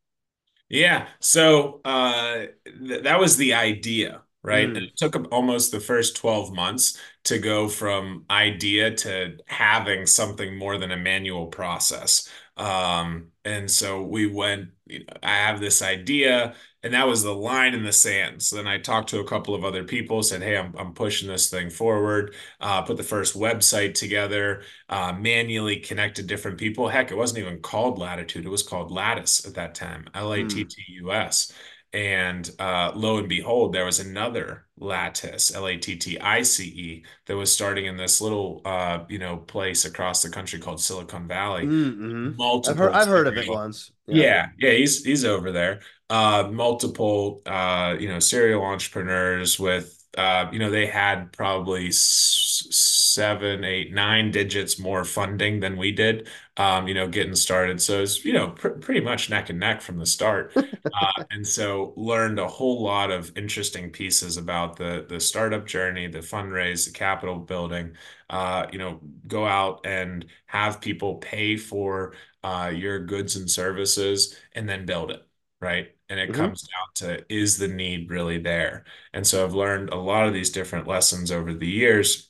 Yeah. 0.68 1.08
So 1.20 1.82
uh 1.86 2.46
th 2.66 3.04
that 3.04 3.20
was 3.20 3.38
the 3.38 3.54
idea, 3.54 4.24
right? 4.46 4.70
Mm, 4.70 4.78
it 4.78 4.98
took 4.98 5.16
almost 5.32 5.72
the 5.72 5.80
first 5.80 6.16
12 6.18 6.54
months 6.54 7.00
to 7.26 7.40
go 7.40 7.68
from 7.68 8.26
idea 8.30 8.94
to 8.96 9.38
having 9.48 10.06
something 10.06 10.58
more 10.58 10.78
than 10.78 10.92
a 10.92 10.98
manual 10.98 11.48
process. 11.48 12.30
Um, 12.58 13.32
and 13.44 13.70
so 13.70 14.04
we 14.04 14.28
went, 14.28 14.70
you 14.86 15.00
know, 15.00 15.06
I 15.24 15.36
have 15.36 15.60
this 15.60 15.82
idea, 15.82 16.56
and 16.84 16.94
that 16.94 17.08
was 17.08 17.24
the 17.24 17.34
line 17.34 17.74
in 17.74 17.84
the 17.84 17.92
sand. 17.92 18.42
So 18.44 18.56
then 18.56 18.68
I 18.68 18.78
talked 18.78 19.10
to 19.10 19.20
a 19.20 19.28
couple 19.28 19.56
of 19.56 19.66
other 19.66 19.84
people, 19.84 20.22
said, 20.24 20.42
Hey, 20.44 20.56
I'm, 20.58 20.74
I'm 20.78 20.94
pushing 20.94 21.28
this 21.28 21.50
thing 21.50 21.70
forward, 21.70 22.36
uh, 22.62 22.84
put 22.84 22.98
the 22.98 23.04
first 23.04 23.36
website 23.36 23.96
together, 23.96 24.62
uh, 24.90 25.14
manually 25.20 25.78
connected 25.80 26.28
different 26.28 26.58
people. 26.60 26.88
Heck, 26.88 27.12
it 27.12 27.18
wasn't 27.18 27.40
even 27.40 27.60
called 27.62 27.98
Lattitude, 28.00 28.46
it 28.46 28.50
was 28.50 28.64
called 28.64 28.92
Lattus 28.92 29.46
at 29.48 29.56
that 29.56 29.76
time, 29.76 30.06
mm, 30.06 30.10
L-A-T-T-U-S. 30.20 31.52
And 31.96 32.50
uh, 32.60 32.92
lo 32.96 33.18
and 33.20 33.30
behold, 33.30 33.74
there 33.74 33.86
was 33.86 34.00
another 34.00 34.68
Lattice, 34.78 35.54
L-A-T-T-I-C-E, 35.56 37.06
that 37.28 37.38
was 37.38 37.52
starting 37.54 37.86
in 37.86 37.98
this 37.98 38.22
little, 38.22 38.62
uh, 38.66 39.06
you 39.10 39.20
know, 39.20 39.38
place 39.38 39.86
across 39.86 40.22
the 40.22 40.30
country 40.30 40.60
called 40.60 40.82
Silicon 40.82 41.28
Valley. 41.28 41.68
mm, 41.68 41.96
hmm 41.96 42.32
I've 42.66 42.78
heard 42.78 42.92
Multiple 42.92 42.94
I've 42.94 43.08
heard 43.08 43.28
of 43.28 43.38
it 43.38 43.48
once. 43.48 43.92
Yeah. 44.08 44.26
yeah, 44.26 44.48
yeah, 44.60 44.72
he's 44.72 45.04
he's 45.04 45.26
over 45.26 45.52
there. 45.52 45.82
Uh, 46.10 46.50
multiple, 46.52 47.42
uh, 47.46 47.96
you 48.00 48.08
know, 48.08 48.20
serial 48.20 48.64
entrepreneurs 48.64 49.60
with, 49.60 50.06
uh, 50.18 50.48
you 50.52 50.60
know, 50.60 50.70
they 50.70 50.86
had 50.86 51.32
probably 51.34 51.88
s 51.88 52.68
seven, 52.72 53.64
eight, 53.64 53.94
nine 53.94 54.32
digits 54.32 54.78
more 54.80 55.04
funding 55.04 55.60
than 55.60 55.78
we 55.78 55.92
did, 55.92 56.28
um, 56.58 56.88
you 56.88 56.94
know, 56.94 57.08
getting 57.08 57.36
started. 57.36 57.82
So 57.82 58.02
it's, 58.02 58.24
you 58.26 58.34
know, 58.34 58.52
pr 58.52 58.70
pretty 58.70 59.02
much 59.02 59.30
neck 59.30 59.50
and 59.50 59.60
neck 59.60 59.82
from 59.82 59.98
the 59.98 60.06
start. 60.06 60.54
Uh, 60.94 61.24
and 61.32 61.46
so 61.46 61.94
learned 61.98 62.40
a 62.40 62.48
whole 62.48 62.82
lot 62.82 63.12
of 63.12 63.36
interesting 63.38 63.90
pieces 63.92 64.38
about 64.38 64.78
the 64.78 65.06
the 65.10 65.20
startup 65.20 65.66
journey, 65.68 66.08
the 66.08 66.20
fundraise, 66.20 66.86
the 66.86 66.92
capital 66.94 67.38
building. 67.40 67.96
Uh, 68.30 68.66
you 68.72 68.80
know, 68.80 69.02
go 69.28 69.46
out 69.46 69.86
and 69.86 70.26
have 70.48 70.82
people 70.82 71.16
pay 71.18 71.58
for 71.58 72.14
uh, 72.44 72.72
your 72.74 73.00
goods 73.06 73.36
and 73.36 73.50
services 73.50 74.36
and 74.54 74.68
then 74.70 74.86
build 74.86 75.12
it, 75.12 75.22
right? 75.62 75.90
And 76.10 76.20
it 76.20 76.32
hmm 76.32 76.34
comes 76.34 76.62
down 76.64 76.88
to 77.20 77.34
is 77.34 77.58
the 77.58 77.68
need 77.68 78.10
really 78.10 78.38
there? 78.40 78.86
And 79.14 79.26
so 79.26 79.44
I've 79.44 79.54
learned 79.56 79.90
a 79.90 79.96
lot 79.96 80.28
of 80.28 80.34
these 80.34 80.50
different 80.52 80.88
lessons 80.88 81.32
over 81.32 81.54
the 81.54 81.68
years 81.68 82.30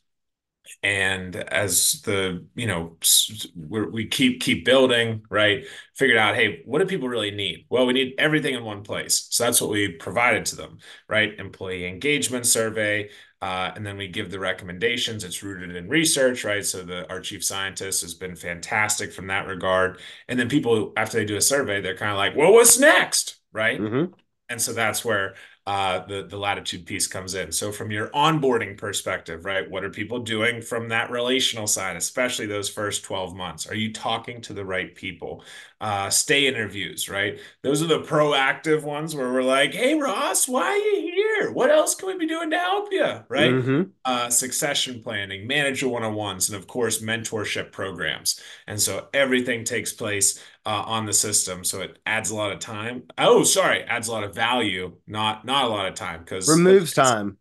and 0.84 1.36
as 1.36 2.02
the 2.04 2.46
you 2.56 2.68
know 2.68 2.98
we're, 3.56 3.90
we 3.90 4.08
keep 4.08 4.42
keep 4.42 4.66
building 4.66 5.22
right? 5.30 5.66
Figured 5.96 6.18
out 6.18 6.36
hey 6.36 6.62
what 6.66 6.80
do 6.80 6.86
people 6.86 7.08
really 7.08 7.32
need? 7.32 7.66
Well 7.70 7.86
we 7.86 7.94
need 7.94 8.16
everything 8.18 8.56
in 8.56 8.64
one 8.64 8.84
place. 8.84 9.28
So 9.30 9.44
that's 9.44 9.62
what 9.62 9.70
we 9.70 9.90
provided 9.90 10.46
to 10.48 10.56
them 10.56 10.80
right? 11.10 11.38
Employee 11.40 11.88
engagement 11.88 12.46
survey 12.46 13.10
uh, 13.42 13.72
and 13.76 13.86
then 13.86 13.98
we 13.98 14.08
give 14.08 14.32
the 14.32 14.40
recommendations. 14.40 15.24
It's 15.24 15.44
rooted 15.44 15.76
in 15.76 15.90
research 15.90 16.44
right? 16.44 16.66
So 16.66 16.84
the 16.84 17.10
our 17.10 17.20
chief 17.20 17.44
scientist 17.44 18.02
has 18.02 18.14
been 18.14 18.36
fantastic 18.36 19.14
from 19.14 19.28
that 19.28 19.48
regard. 19.48 20.00
And 20.28 20.40
then 20.40 20.50
people 20.50 20.94
after 20.98 21.18
they 21.18 21.26
do 21.26 21.38
a 21.38 21.42
survey 21.42 21.82
they're 21.82 21.98
kind 21.98 22.12
of 22.12 22.18
like 22.18 22.36
well 22.36 22.54
what's 22.54 22.80
next? 22.80 23.40
Right? 23.52 23.80
Hmm 23.80 24.06
and 24.50 24.62
so 24.62 24.74
that's 24.74 25.04
where 25.04 25.36
uh, 25.68 26.06
the 26.06 26.24
the 26.24 26.38
Lattitude 26.38 26.86
piece 26.86 27.08
comes 27.08 27.34
in. 27.34 27.52
So 27.52 27.72
from 27.72 27.90
your 27.92 28.10
onboarding 28.10 28.78
perspective, 28.78 29.46
right? 29.46 29.70
What 29.70 29.84
are 29.84 29.90
people 29.90 30.20
doing 30.20 30.62
from 30.62 30.90
that 30.90 31.10
relational 31.10 31.66
side, 31.68 31.96
especially 31.98 32.46
those 32.46 32.70
first 32.70 33.04
12 33.04 33.36
months? 33.36 33.68
Are 33.68 33.76
you 33.76 33.92
talking 33.92 34.42
to 34.42 34.54
the 34.54 34.64
right 34.66 34.94
people? 34.94 35.44
Uh, 35.82 36.10
stay 36.10 36.48
interviews, 36.48 37.10
right? 37.10 37.40
Those 37.62 37.82
are 37.84 37.88
the 37.88 38.00
proactive 38.02 38.84
ones 38.84 39.14
where 39.16 39.32
we're 39.32 39.44
like, 39.44 39.74
"Hey 39.74 39.96
Ross, 39.96 40.48
why 40.48 40.64
are 40.64 40.78
you 40.78 41.12
here? 41.12 41.52
What 41.52 41.70
else 41.70 41.96
can 41.96 42.08
we 42.08 42.18
be 42.18 42.28
doing 42.28 42.50
to 42.52 42.58
help 42.60 42.92
you?" 42.92 43.24
Right? 43.30 43.62
hmm 43.62 43.96
Uh, 44.06 44.30
succession 44.30 45.02
planning, 45.02 45.48
manager 45.48 45.88
one-on-ones, 45.90 46.48
and 46.50 46.56
of 46.58 46.68
course, 46.68 47.02
mentorship 47.02 47.72
programs. 47.72 48.40
And 48.68 48.80
so 48.80 49.08
everything 49.16 49.64
takes 49.64 49.92
place 49.94 50.40
uh, 50.66 50.84
on 50.86 51.06
the 51.08 51.14
system, 51.14 51.64
so 51.64 51.82
it 51.82 51.98
adds 52.06 52.30
a 52.30 52.36
lot 52.36 52.52
of 52.52 52.60
time. 52.60 53.04
Oh, 53.18 53.44
sorry, 53.44 53.84
adds 53.84 54.08
a 54.08 54.12
lot 54.12 54.24
of 54.24 54.36
value, 54.36 54.96
not 55.08 55.44
not 55.46 55.66
a 55.66 55.68
lot 55.70 55.88
of 55.88 55.96
time, 55.96 56.20
because 56.20 56.66
Removes 56.66 56.94
time. 56.94 57.38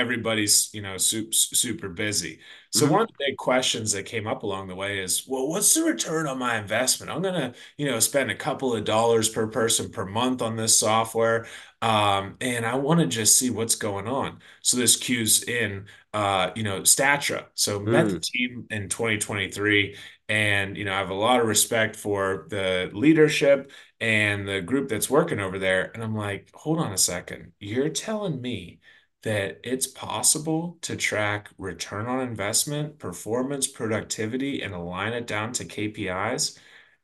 Everybody's 0.00 0.70
you 0.72 0.82
know 0.82 0.96
super, 0.96 1.32
super 1.32 1.88
busy. 1.88 2.40
So 2.70 2.86
hmm 2.86 2.90
one 2.90 3.02
of 3.02 3.08
the 3.08 3.14
big 3.26 3.36
questions 3.36 3.92
that 3.92 4.04
came 4.06 4.26
up 4.26 4.42
along 4.44 4.68
the 4.68 4.74
way 4.76 4.98
is 5.00 5.26
well 5.28 5.48
what's 5.48 5.74
the 5.74 5.82
return 5.84 6.26
on 6.26 6.38
my 6.38 6.58
investment? 6.58 7.10
I'm 7.12 7.22
gonna 7.22 7.54
you 7.76 7.86
know 7.86 8.00
spend 8.00 8.30
a 8.30 8.34
couple 8.36 8.74
of 8.74 8.84
dollars 8.84 9.28
per 9.28 9.46
person 9.48 9.90
per 9.90 10.04
month 10.06 10.42
on 10.42 10.56
this 10.56 10.78
software 10.78 11.46
um, 11.82 12.36
and 12.40 12.66
i 12.66 12.74
want 12.74 13.00
to 13.00 13.06
just 13.06 13.38
see 13.38 13.50
what's 13.50 13.74
going 13.74 14.06
on. 14.06 14.38
So 14.62 14.76
this 14.76 14.96
cues 14.96 15.42
in 15.44 15.86
uh, 16.12 16.50
you 16.54 16.62
know 16.62 16.80
Statra. 16.82 17.46
So 17.54 17.80
met 17.80 18.08
the 18.10 18.18
Mm. 18.18 18.20
team 18.20 18.66
in 18.70 18.88
2023 18.88 19.96
and 20.28 20.76
you 20.76 20.84
know 20.84 20.92
i 20.94 20.98
have 20.98 21.10
a 21.10 21.14
lot 21.14 21.40
of 21.40 21.46
respect 21.46 21.96
for 21.96 22.46
the 22.50 22.90
leadership 22.92 23.70
and 24.00 24.46
the 24.48 24.60
group 24.60 24.88
that's 24.88 25.10
working 25.10 25.40
over 25.40 25.58
there 25.58 25.90
and 25.94 26.02
i'm 26.02 26.14
like 26.16 26.50
hold 26.54 26.78
on 26.78 26.92
a 26.92 26.98
second. 26.98 27.52
You're 27.60 27.88
telling 27.90 28.40
me 28.40 28.79
that 29.22 29.60
it's 29.64 29.86
possible 29.86 30.78
to 30.82 30.96
track 30.96 31.50
return 31.58 32.06
on 32.06 32.20
investment, 32.20 32.98
performance, 32.98 33.66
productivity, 33.66 34.62
and 34.62 34.74
align 34.74 35.12
it 35.12 35.26
down 35.26 35.52
to 35.54 35.64
KPIs. 35.64 36.58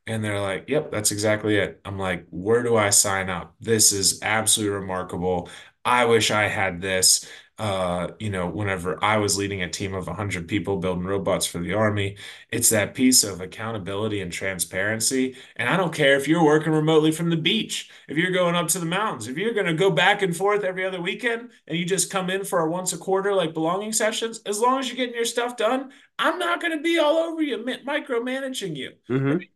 And 0.07 0.23
they're 0.23 0.39
like, 0.41 0.69
yep, 0.69 0.91
that's 0.91 1.11
exactly 1.11 1.57
it. 1.57 1.81
I'm 1.85 1.99
like, 1.99 2.25
where 2.29 2.63
do 2.63 2.75
I 2.77 2.89
sign 2.91 3.29
up? 3.29 3.55
This 3.59 3.91
is 3.91 4.21
absolutely 4.23 4.75
remarkable. 4.75 5.49
I 5.85 6.05
wish 6.05 6.31
I 6.31 6.47
had 6.47 6.81
this. 6.81 7.27
Uh, 7.59 8.09
you 8.19 8.29
know, 8.29 8.47
whenever 8.47 9.03
I 9.03 9.17
was 9.17 9.35
leading 9.37 9.63
a 9.63 9.69
team 9.69 9.95
of 9.95 10.05
100 10.07 10.47
people 10.47 10.77
building 10.77 11.05
robots 11.05 11.47
for 11.47 11.57
the 11.59 11.73
army, 11.73 12.15
it's 12.51 12.69
that 12.69 12.93
piece 12.93 13.23
of 13.23 13.41
accountability 13.41 14.21
and 14.21 14.31
transparency. 14.31 15.35
And 15.55 15.67
I 15.67 15.75
don't 15.75 15.93
care 15.93 16.15
if 16.15 16.27
you're 16.27 16.43
working 16.43 16.71
remotely 16.73 17.11
from 17.11 17.31
the 17.31 17.35
beach, 17.37 17.89
if 18.07 18.15
you're 18.17 18.31
going 18.31 18.55
up 18.55 18.67
to 18.69 18.79
the 18.79 18.85
mountains, 18.85 19.27
if 19.27 19.37
you're 19.37 19.53
going 19.55 19.65
to 19.65 19.73
go 19.73 19.89
back 19.89 20.21
and 20.21 20.35
forth 20.37 20.63
every 20.63 20.85
other 20.85 21.01
weekend 21.01 21.49
and 21.67 21.77
you 21.77 21.85
just 21.85 22.11
come 22.11 22.29
in 22.29 22.43
for 22.43 22.59
a 22.59 22.69
once 22.69 22.93
a 22.93 22.97
quarter 22.97 23.33
like 23.33 23.53
belonging 23.55 23.91
sessions, 23.93 24.39
as 24.45 24.59
long 24.59 24.79
as 24.79 24.87
you're 24.87 24.97
getting 24.97 25.15
your 25.15 25.25
stuff 25.25 25.57
done, 25.57 25.91
I'm 26.19 26.37
not 26.39 26.61
going 26.61 26.77
to 26.77 26.83
be 26.83 26.99
all 26.99 27.17
over 27.17 27.41
you, 27.41 27.57
micromanaging 27.57 28.75
you. 28.75 28.93
hmm 29.09 29.47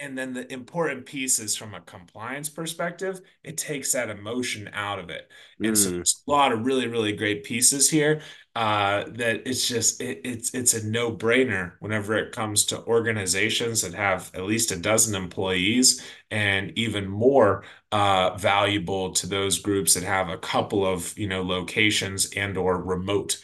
And 0.00 0.16
then 0.16 0.32
the 0.32 0.50
important 0.50 1.04
piece 1.04 1.38
is 1.38 1.54
from 1.56 1.74
a 1.74 1.80
compliance 1.82 2.48
perspective, 2.48 3.20
it 3.44 3.58
takes 3.58 3.92
that 3.92 4.08
emotion 4.08 4.70
out 4.72 4.98
of 4.98 5.10
it. 5.10 5.30
And 5.62 5.76
so 5.76 5.90
Mm. 5.90 5.96
there's 5.96 6.22
a 6.26 6.30
lot 6.30 6.52
of 6.52 6.64
really, 6.64 6.86
really 6.88 7.12
great 7.12 7.44
pieces 7.44 7.90
here 7.90 8.22
uh, 8.56 9.04
that 9.10 9.42
it's 9.46 9.68
just 9.68 10.00
it, 10.00 10.20
it's 10.24 10.54
it's 10.54 10.72
a 10.74 10.86
no-brainer 10.86 11.72
whenever 11.80 12.16
it 12.16 12.32
comes 12.32 12.64
to 12.66 12.82
organizations 12.86 13.82
that 13.82 13.92
have 13.94 14.30
at 14.34 14.42
least 14.44 14.72
a 14.72 14.76
dozen 14.76 15.14
employees 15.14 16.02
and 16.30 16.72
even 16.78 17.06
more 17.06 17.64
uh, 17.92 18.36
valuable 18.38 19.12
to 19.12 19.26
those 19.26 19.58
groups 19.58 19.94
that 19.94 20.02
have 20.02 20.28
a 20.30 20.38
couple 20.38 20.86
of, 20.86 21.16
you 21.18 21.26
know, 21.28 21.42
locations 21.42 22.30
and 22.36 22.56
or 22.56 22.80
remote 22.82 23.38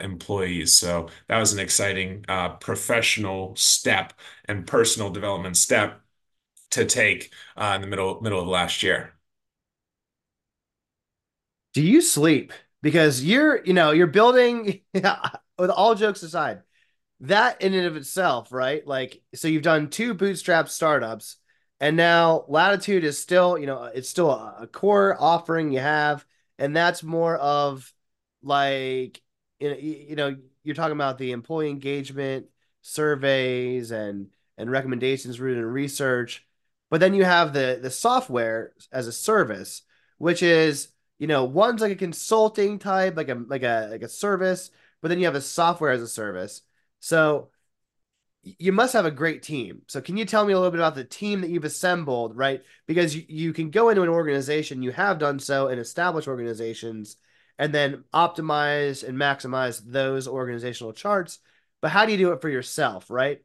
employees. 0.00 0.72
So 0.74 1.08
that 1.28 1.38
was 1.38 1.52
an 1.52 1.58
exciting 1.60 2.24
uh, 2.28 2.50
professional 2.56 3.54
step 3.56 4.12
and 4.46 4.66
personal 4.66 5.10
development 5.10 5.56
step 5.56 6.00
to 6.70 6.84
take 6.86 7.32
uh, 7.56 7.72
in 7.76 7.82
the 7.82 7.88
middle 7.88 8.20
middle 8.20 8.40
of 8.40 8.48
last 8.48 8.82
year. 8.82 9.14
Do 11.74 11.82
you 11.82 12.00
sleep? 12.00 12.52
Because 12.82 13.22
you're, 13.24 13.64
you 13.64 13.72
know, 13.74 13.90
you're 13.92 14.06
building, 14.06 14.80
with 14.94 15.70
all 15.70 15.94
jokes 15.94 16.22
aside, 16.22 16.62
that 17.20 17.62
in 17.62 17.74
and 17.74 17.86
of 17.86 17.96
itself, 17.96 18.52
right? 18.52 18.86
Like, 18.86 19.22
so 19.34 19.48
you've 19.48 19.62
done 19.62 19.90
two 19.90 20.14
bootstrap 20.14 20.68
startups, 20.68 21.36
and 21.80 21.96
now 21.96 22.44
Lattitude 22.48 23.04
is 23.04 23.18
still, 23.18 23.58
you 23.58 23.66
know, 23.66 23.84
it's 23.84 24.08
still 24.08 24.30
a 24.30 24.68
core 24.72 25.16
offering 25.20 25.72
you 25.72 25.80
have, 25.80 26.26
and 26.58 26.76
that's 26.76 27.02
more 27.02 27.36
of 27.36 27.92
like, 28.42 29.22
you 29.60 29.70
know, 29.70 29.76
you 29.76 30.16
know, 30.16 30.36
you're 30.64 30.74
talking 30.74 30.92
about 30.92 31.18
the 31.18 31.32
employee 31.32 31.70
engagement 31.70 32.46
surveys 32.82 33.90
and 33.90 34.28
and 34.58 34.70
recommendations 34.70 35.40
rooted 35.40 35.58
in 35.58 35.66
research, 35.66 36.46
but 36.90 37.00
then 37.00 37.14
you 37.14 37.24
have 37.24 37.52
the 37.52 37.78
the 37.82 37.90
software 37.90 38.72
as 38.92 39.06
a 39.06 39.12
service, 39.12 39.82
which 40.18 40.42
is, 40.42 40.88
you 41.18 41.26
know, 41.26 41.44
one's 41.44 41.80
like 41.80 41.92
a 41.92 41.96
consulting 41.96 42.78
type, 42.78 43.16
like 43.16 43.28
a 43.28 43.34
like 43.34 43.62
a 43.62 43.88
like 43.90 44.02
a 44.02 44.08
service, 44.08 44.70
but 45.00 45.08
then 45.08 45.18
you 45.18 45.26
have 45.26 45.34
a 45.34 45.40
software 45.40 45.92
as 45.92 46.02
a 46.02 46.08
service. 46.08 46.62
So 47.00 47.50
you 48.42 48.72
must 48.72 48.94
have 48.94 49.04
a 49.04 49.10
great 49.10 49.42
team. 49.42 49.82
So 49.86 50.00
can 50.00 50.16
you 50.16 50.24
tell 50.24 50.44
me 50.46 50.52
a 50.52 50.56
little 50.56 50.70
bit 50.70 50.80
about 50.80 50.94
the 50.94 51.04
team 51.04 51.42
that 51.42 51.50
you've 51.50 51.64
assembled, 51.64 52.36
right? 52.36 52.62
Because 52.86 53.14
you, 53.14 53.24
you 53.28 53.52
can 53.52 53.70
go 53.70 53.90
into 53.90 54.02
an 54.02 54.08
organization, 54.08 54.82
you 54.82 54.92
have 54.92 55.18
done 55.18 55.38
so 55.38 55.68
in 55.68 55.78
established 55.78 56.28
organizations, 56.28 57.16
and 57.60 57.74
then 57.74 58.04
optimize 58.14 59.08
and 59.08 59.18
maximize 59.18 59.82
those 59.86 60.28
organizational 60.28 60.94
charts. 60.94 61.40
But 61.82 61.92
how 61.92 62.06
do 62.06 62.12
you 62.12 62.18
do 62.18 62.32
it 62.32 62.42
for 62.42 62.50
yourself, 62.50 63.10
right? 63.10 63.42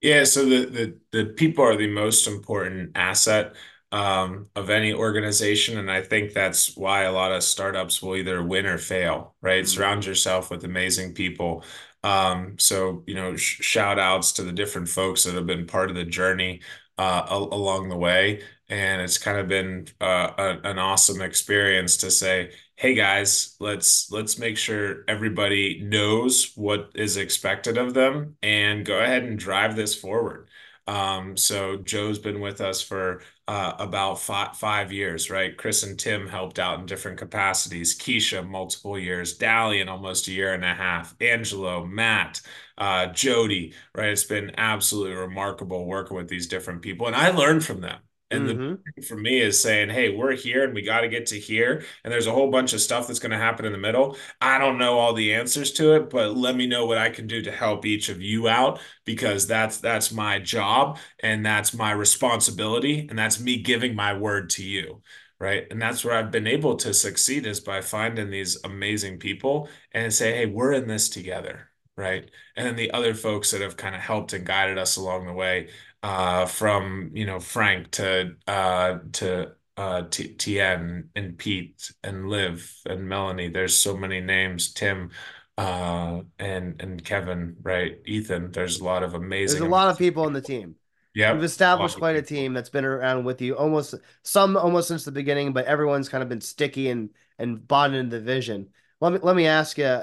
Yeah, 0.00 0.24
so 0.24 0.44
the 0.44 0.66
the 0.66 0.98
the 1.12 1.24
people 1.32 1.64
are 1.64 1.76
the 1.76 1.88
most 1.88 2.26
important 2.26 2.92
asset. 2.94 3.54
um, 3.90 4.48
of 4.54 4.68
any 4.68 4.92
organization. 4.92 5.78
And 5.78 5.90
I 5.90 6.02
think 6.02 6.34
that's 6.34 6.76
why 6.76 7.04
a 7.04 7.12
lot 7.12 7.32
of 7.32 7.42
startups 7.42 8.02
will 8.02 8.16
either 8.16 8.42
win 8.42 8.66
or 8.66 8.76
fail, 8.76 9.34
right? 9.40 9.64
Mm. 9.64 9.66
Surround 9.66 10.04
yourself 10.04 10.50
with 10.50 10.64
amazing 10.64 11.14
people. 11.14 11.64
Um, 12.04 12.58
so, 12.58 13.02
you 13.06 13.14
know, 13.14 13.34
sh 13.36 13.62
shout 13.62 13.98
outs 13.98 14.32
to 14.32 14.42
the 14.42 14.52
different 14.52 14.90
folks 14.90 15.24
that 15.24 15.34
have 15.34 15.46
been 15.46 15.66
part 15.66 15.88
of 15.90 15.96
the 15.96 16.04
journey 16.04 16.60
uh, 16.98 17.26
al 17.30 17.44
along 17.54 17.88
the 17.88 17.96
way. 17.96 18.42
And 18.68 19.00
it's 19.00 19.16
kind 19.18 19.38
of 19.38 19.48
been 19.48 19.88
uh, 20.02 20.32
a, 20.36 20.60
an 20.68 20.78
awesome 20.78 21.22
experience 21.22 21.96
to 21.98 22.10
say, 22.10 22.50
hey 22.78 22.94
guys, 22.94 23.56
let's 23.58 24.08
let's 24.12 24.38
make 24.38 24.56
sure 24.56 25.04
everybody 25.08 25.80
knows 25.82 26.52
what 26.54 26.92
is 26.94 27.16
expected 27.16 27.76
of 27.76 27.92
them 27.92 28.36
and 28.40 28.86
go 28.86 29.00
ahead 29.00 29.24
and 29.24 29.36
drive 29.36 29.74
this 29.74 29.96
forward. 29.96 30.48
Um, 30.86 31.36
so 31.36 31.78
Joe's 31.78 32.20
been 32.20 32.40
with 32.40 32.60
us 32.60 32.80
for 32.80 33.22
uh, 33.48 33.72
about 33.80 34.20
five, 34.20 34.56
five 34.56 34.92
years, 34.92 35.28
right? 35.28 35.56
Chris 35.56 35.82
and 35.82 35.98
Tim 35.98 36.28
helped 36.28 36.60
out 36.60 36.78
in 36.78 36.86
different 36.86 37.18
capacities. 37.18 37.98
Keisha, 37.98 38.48
multiple 38.48 38.96
years. 38.96 39.36
Dalian, 39.36 39.88
almost 39.88 40.28
a 40.28 40.32
year 40.32 40.54
and 40.54 40.64
a 40.64 40.74
half. 40.74 41.16
Angelo, 41.20 41.84
Matt, 41.84 42.40
uh, 42.78 43.06
Jody, 43.06 43.74
right? 43.92 44.10
It's 44.10 44.22
been 44.24 44.52
absolutely 44.56 45.14
remarkable 45.16 45.84
working 45.84 46.16
with 46.16 46.28
these 46.28 46.46
different 46.46 46.82
people, 46.82 47.08
and 47.08 47.16
I 47.16 47.30
learned 47.30 47.64
from 47.64 47.80
them. 47.80 47.98
And 48.30 48.48
the 48.48 48.58
hmm 48.58 48.98
for 49.06 49.16
me 49.16 49.40
is 49.40 49.60
saying, 49.62 49.90
hey, 49.90 50.14
we're 50.14 50.34
here 50.34 50.64
and 50.64 50.74
we 50.74 50.82
got 50.82 51.02
to 51.02 51.08
get 51.08 51.26
to 51.26 51.38
here. 51.38 51.84
And 52.04 52.12
there's 52.12 52.26
a 52.26 52.32
whole 52.32 52.50
bunch 52.50 52.72
of 52.72 52.80
stuff 52.80 53.06
that's 53.06 53.18
going 53.20 53.30
to 53.32 53.38
happen 53.38 53.64
in 53.64 53.72
the 53.72 53.78
middle. 53.78 54.16
I 54.40 54.58
don't 54.58 54.78
know 54.78 54.98
all 54.98 55.12
the 55.14 55.34
answers 55.34 55.72
to 55.74 55.94
it, 55.94 56.10
but 56.10 56.36
let 56.36 56.56
me 56.56 56.66
know 56.66 56.86
what 56.86 56.98
I 56.98 57.10
can 57.10 57.26
do 57.26 57.42
to 57.42 57.52
help 57.52 57.86
each 57.86 58.08
of 58.08 58.20
you 58.20 58.48
out 58.48 58.80
because 59.04 59.46
that's 59.46 59.78
that's 59.78 60.10
my 60.12 60.38
job 60.38 60.98
and 61.20 61.44
that's 61.44 61.72
my 61.74 61.92
responsibility 61.92 63.06
and 63.08 63.18
that's 63.18 63.40
me 63.40 63.58
giving 63.58 63.94
my 63.94 64.12
word 64.14 64.50
to 64.50 64.64
you. 64.64 65.02
Right. 65.40 65.66
And 65.70 65.80
that's 65.80 66.04
where 66.04 66.14
I've 66.16 66.32
been 66.32 66.48
able 66.48 66.74
to 66.78 66.92
succeed 66.92 67.46
is 67.46 67.60
by 67.60 67.80
finding 67.80 68.28
these 68.30 68.58
amazing 68.64 69.18
people 69.20 69.68
and 69.92 70.12
say, 70.12 70.34
hey, 70.34 70.46
we're 70.46 70.72
in 70.72 70.88
this 70.88 71.08
together. 71.08 71.70
Right. 71.96 72.28
And 72.56 72.66
then 72.66 72.76
the 72.76 72.90
other 72.92 73.14
folks 73.14 73.50
that 73.52 73.60
have 73.60 73.76
kind 73.76 73.94
of 73.94 74.00
helped 74.00 74.32
and 74.32 74.44
guided 74.46 74.78
us 74.78 74.96
along 74.96 75.26
the 75.26 75.32
way 75.32 75.68
uh, 76.02 76.46
from 76.46 77.10
you 77.14 77.26
know 77.26 77.40
Frank 77.40 77.90
to 77.92 78.36
uh, 78.46 78.98
to 79.12 79.52
uh, 79.76 80.02
T 80.10 80.34
Tien 80.34 81.10
and 81.14 81.38
Pete 81.38 81.92
and 82.02 82.28
Liv 82.28 82.74
and 82.86 83.08
Melanie. 83.08 83.48
There's 83.48 83.78
so 83.78 83.96
many 83.96 84.20
names. 84.20 84.72
Tim 84.72 85.10
uh, 85.56 86.22
and 86.38 86.80
and 86.80 87.04
Kevin, 87.04 87.56
right? 87.62 87.98
Ethan. 88.06 88.52
There's 88.52 88.80
a 88.80 88.84
lot 88.84 89.02
of 89.02 89.14
amazing. 89.14 89.60
There's 89.60 89.60
a 89.60 89.66
lot 89.66 89.88
of 89.88 89.98
people 89.98 90.24
on 90.24 90.32
the 90.32 90.42
team. 90.42 90.76
Yeah, 91.14 91.32
we've 91.32 91.42
Yep, 91.42 91.44
a 91.44 91.48
established 91.50 91.98
quite 91.98 92.16
a 92.16 92.22
team 92.22 92.52
that's 92.52 92.68
been 92.70 92.84
around 92.84 93.24
with 93.24 93.40
you 93.40 93.56
almost 93.56 93.94
some 94.22 94.56
almost 94.56 94.88
since 94.88 95.04
the 95.04 95.12
beginning, 95.12 95.52
but 95.52 95.64
everyone's 95.66 96.08
kind 96.08 96.22
of 96.22 96.28
been 96.28 96.40
sticky 96.40 96.90
and 96.90 97.10
and 97.38 97.66
bonded 97.66 98.00
in 98.00 98.08
the 98.10 98.20
vision. 98.20 98.68
Let 99.00 99.12
me 99.14 99.18
let 99.22 99.36
me 99.36 99.46
ask 99.46 99.78
you, 99.78 100.02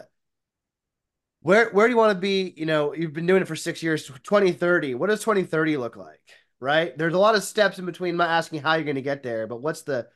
where 1.46 1.70
where 1.70 1.86
do 1.88 1.92
you 1.92 1.98
want 1.98 2.12
to 2.12 2.20
be? 2.20 2.54
You 2.58 2.66
know, 2.66 2.94
you've 2.94 3.14
been 3.14 3.28
doing 3.28 3.42
it 3.44 3.48
for 3.48 3.56
six 3.56 3.84
years, 3.84 4.10
2030. 4.24 4.96
What 4.96 5.10
does 5.10 5.22
2030 5.22 5.78
look 5.78 5.96
like? 5.96 6.20
Right? 6.60 6.98
There's 6.98 7.14
a 7.14 7.20
lot 7.20 7.36
of 7.36 7.44
steps 7.44 7.78
in 7.78 7.86
between 7.86 8.16
my 8.16 8.26
asking 8.26 8.62
how 8.62 8.74
you're 8.74 8.84
going 8.84 8.96
to 8.96 9.02
get 9.04 9.22
there, 9.22 9.46
but 9.46 9.62
what's 9.62 9.84
the 9.84 10.08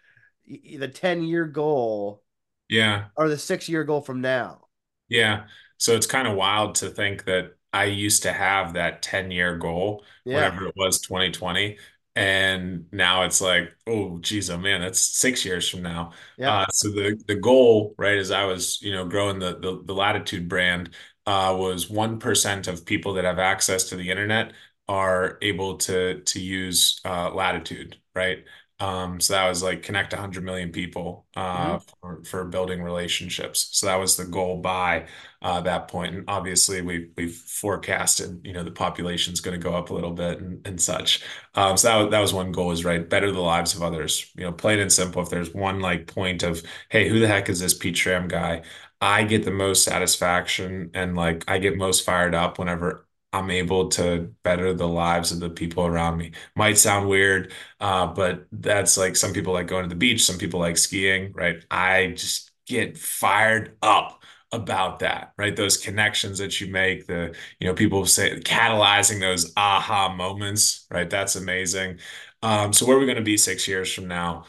the 0.47 0.87
10 0.87 1.23
year 1.23 1.45
goal 1.45 2.23
Yeah. 2.67 3.05
or 3.15 3.29
the 3.29 3.37
six 3.37 3.69
year 3.69 3.83
goal 3.83 4.01
from 4.01 4.21
now? 4.21 4.65
Yeah. 5.07 5.45
So 5.77 5.95
it's 5.95 6.07
kind 6.07 6.27
of 6.27 6.35
wild 6.35 6.75
to 6.75 6.89
think 6.89 7.25
that 7.25 7.53
I 7.71 7.85
used 7.85 8.23
to 8.23 8.33
have 8.33 8.73
that 8.73 9.01
10 9.03 9.29
year 9.31 9.57
goal 9.57 10.03
Yeah. 10.25 10.35
whenever 10.49 10.67
it 10.67 10.73
was 10.75 10.99
2020. 11.01 11.77
And 12.15 12.85
now 12.91 13.23
it's 13.23 13.39
like, 13.39 13.71
oh, 13.87 14.17
geez, 14.19 14.49
oh 14.49 14.57
man, 14.57 14.81
that's 14.81 14.99
six 14.99 15.45
years 15.45 15.69
from 15.69 15.83
now. 15.83 16.11
Yep. 16.37 16.49
Uh, 16.49 16.65
so 16.71 16.89
the 16.89 17.21
the 17.27 17.35
goal, 17.35 17.95
right, 17.97 18.17
as 18.17 18.31
I 18.31 18.43
was, 18.45 18.81
you 18.81 18.91
know, 18.91 19.05
growing 19.07 19.39
the 19.39 19.57
the, 19.59 19.81
the 19.85 19.93
Lattitude 19.93 20.49
brand, 20.49 20.89
uh, 21.29 21.55
was 21.57 21.89
1% 21.89 22.67
of 22.67 22.85
people 22.85 23.13
that 23.13 23.25
have 23.25 23.39
access 23.39 23.85
to 23.89 23.95
the 23.95 24.09
internet 24.09 24.53
are 24.87 25.37
able 25.41 25.77
to 25.77 26.21
to 26.21 26.39
use 26.41 26.99
uh, 27.05 27.31
Lattitude, 27.33 27.97
right? 28.15 28.39
Um, 28.81 29.19
so 29.19 29.33
that 29.33 29.47
was 29.49 29.61
like 29.61 29.83
connect 29.83 30.13
100 30.13 30.43
million 30.43 30.71
people 30.71 31.27
uh, 31.35 31.79
hmm 31.79 31.89
for, 32.01 32.23
for 32.23 32.45
building 32.45 32.81
relationships. 32.81 33.67
So 33.73 33.87
that 33.87 33.97
was 33.97 34.15
the 34.15 34.23
goal 34.25 34.57
by 34.61 35.07
uh, 35.41 35.59
that 35.61 35.89
point. 35.89 36.15
And 36.15 36.23
obviously, 36.29 36.81
we 36.81 37.09
we've 37.17 37.35
forecasted, 37.35 38.39
you 38.45 38.53
know, 38.53 38.63
the 38.63 38.71
population's 38.71 39.41
going 39.41 39.59
to 39.59 39.63
go 39.63 39.75
up 39.75 39.89
a 39.89 39.93
little 39.93 40.13
bit 40.13 40.39
and, 40.39 40.65
and 40.65 40.81
such. 40.81 41.23
Um, 41.55 41.77
so 41.77 41.87
that 41.89 41.97
was, 41.97 42.11
that 42.11 42.19
was 42.21 42.33
one 42.33 42.51
goal 42.53 42.71
is 42.71 42.85
right, 42.85 43.07
better 43.09 43.31
the 43.31 43.39
lives 43.41 43.75
of 43.75 43.83
others. 43.83 44.31
You 44.37 44.45
know, 44.45 44.53
plain 44.53 44.79
and 44.79 44.91
simple. 44.91 45.21
If 45.21 45.29
there's 45.29 45.53
one 45.53 45.81
like 45.81 46.07
point 46.07 46.43
of, 46.43 46.63
hey, 46.89 47.09
who 47.09 47.19
the 47.19 47.27
heck 47.27 47.49
is 47.49 47.59
this 47.59 47.73
Pete 47.73 47.97
Schramm 47.97 48.27
guy? 48.29 48.63
I 49.01 49.23
get 49.23 49.45
the 49.45 49.51
most 49.51 49.83
satisfaction 49.83 50.91
and 50.93 51.15
like 51.15 51.43
I 51.47 51.57
get 51.59 51.77
most 51.77 52.05
fired 52.05 52.35
up 52.35 52.59
whenever 52.59 53.07
I'm 53.31 53.51
able 53.51 53.89
to 53.89 54.33
better 54.43 54.73
the 54.73 54.88
lives 54.88 55.31
of 55.31 55.39
the 55.39 55.49
people 55.49 55.85
around 55.85 56.17
me. 56.17 56.31
Might 56.55 56.77
sound 56.77 57.07
weird, 57.07 57.53
uh, 57.79 58.07
but 58.07 58.47
that's 58.51 58.97
like 58.97 59.15
some 59.15 59.33
people 59.33 59.53
like 59.53 59.67
going 59.67 59.83
to 59.83 59.89
the 59.89 59.95
beach, 59.95 60.23
some 60.23 60.38
people 60.38 60.59
like 60.59 60.77
skiing, 60.77 61.31
right? 61.33 61.63
I 61.71 62.07
just 62.17 62.51
get 62.65 62.97
fired 62.97 63.77
up 63.81 64.23
about 64.51 64.99
that, 64.99 65.31
right? 65.38 65.55
Those 65.55 65.77
connections 65.77 66.39
that 66.39 66.59
you 66.59 66.71
make, 66.71 67.05
the, 67.07 67.35
you 67.59 67.67
know, 67.67 67.73
people 67.75 68.05
say 68.05 68.39
catalyzing 68.39 69.19
those 69.19 69.53
aha 69.55 70.09
moments, 70.13 70.88
right? 70.91 71.09
That's 71.09 71.35
amazing. 71.35 71.99
Um, 72.41 72.73
so 72.73 72.85
where 72.85 72.97
are 72.97 72.99
we 72.99 73.05
going 73.05 73.17
to 73.17 73.23
be 73.23 73.38
six 73.38 73.67
years 73.67 73.93
from 73.93 74.07
now? 74.07 74.45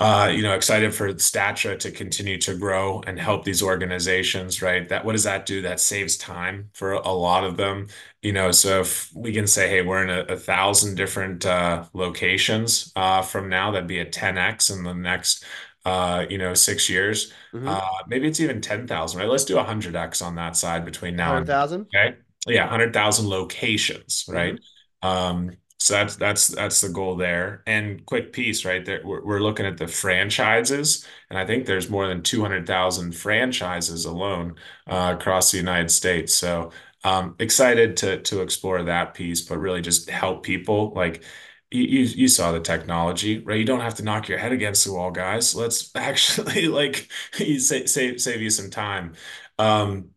Uh, 0.00 0.30
you 0.34 0.42
know, 0.42 0.54
excited 0.54 0.94
for 0.94 1.12
Statra 1.14 1.78
to 1.80 1.90
continue 1.90 2.38
to 2.38 2.56
grow 2.56 3.02
and 3.06 3.20
help 3.20 3.44
these 3.44 3.62
organizations, 3.62 4.62
right? 4.62 4.88
That 4.88 5.04
what 5.04 5.12
does 5.12 5.24
that 5.24 5.44
do? 5.46 5.60
That 5.62 5.78
saves 5.78 6.16
time 6.16 6.70
for 6.72 6.92
a 6.94 7.12
lot 7.12 7.44
of 7.44 7.56
them. 7.58 7.88
You 8.22 8.32
know, 8.32 8.50
so 8.50 8.80
if 8.80 9.12
we 9.14 9.32
can 9.32 9.46
say, 9.46 9.68
hey, 9.68 9.82
we're 9.82 10.02
in 10.02 10.10
a, 10.10 10.20
a 10.34 10.36
thousand 10.38 10.96
different 10.96 11.44
uh, 11.44 11.84
locations 11.92 12.92
uh, 12.96 13.20
from 13.22 13.50
now, 13.50 13.70
that'd 13.72 13.88
be 13.88 13.98
a 14.00 14.06
10x 14.06 14.70
in 14.70 14.84
the 14.84 14.94
next 14.94 15.44
uh, 15.84 16.26
you 16.28 16.38
know, 16.38 16.54
six 16.54 16.88
years. 16.88 17.32
hmm 17.52 17.62
Uh, 17.66 17.80
maybe 18.08 18.26
it's 18.26 18.40
even 18.40 18.60
10,000, 18.60 19.18
right? 19.20 19.28
Let's 19.28 19.44
do 19.44 19.56
100x 19.56 20.22
on 20.22 20.34
that 20.36 20.56
side 20.56 20.84
between 20.84 21.16
now 21.16 21.36
and 21.36 21.46
then. 21.48 21.54
100,000? 21.54 21.86
Okay. 21.94 22.16
Yeah, 22.46 22.62
100,000 22.62 23.28
locations, 23.28 24.24
right? 24.28 24.54
hmm 24.54 24.60
Um, 25.02 25.52
so 25.80 25.94
that's 25.94 26.16
that's 26.16 26.48
that's 26.48 26.80
the 26.82 26.90
goal 26.90 27.16
there. 27.16 27.62
And 27.66 28.04
quick 28.06 28.32
piece, 28.32 28.64
right? 28.66 28.84
There 28.84 29.00
we're, 29.04 29.24
we're 29.24 29.40
looking 29.40 29.66
at 29.66 29.78
the 29.78 29.88
franchises, 29.88 31.06
and 31.30 31.38
I 31.38 31.46
think 31.46 31.66
there's 31.66 31.88
more 31.90 32.06
than 32.06 32.22
200,000 32.22 33.12
franchises 33.16 34.04
alone 34.04 34.56
uh, 34.86 35.16
across 35.18 35.50
the 35.50 35.58
United 35.58 35.90
States. 35.90 36.34
So 36.34 36.72
um, 37.04 37.34
excited 37.38 37.96
to 37.98 38.20
to 38.22 38.42
explore 38.42 38.82
that 38.84 39.14
piece, 39.14 39.40
but 39.42 39.58
really 39.58 39.80
just 39.82 40.10
help 40.10 40.42
people. 40.44 40.92
Like 40.94 41.24
you, 41.70 41.82
you 41.84 42.28
saw 42.28 42.52
the 42.52 42.60
technology, 42.60 43.38
right? 43.38 43.58
You 43.58 43.64
don't 43.64 43.80
have 43.80 43.94
to 43.96 44.02
knock 44.04 44.28
your 44.28 44.38
head 44.38 44.52
against 44.52 44.84
the 44.84 44.92
wall, 44.92 45.10
guys. 45.10 45.54
Let's 45.54 45.90
actually 45.96 46.66
like 46.68 47.08
save 47.32 47.88
save 47.88 48.20
save 48.20 48.40
you 48.42 48.50
some 48.50 48.70
time. 48.70 49.14
Um, 49.58 50.10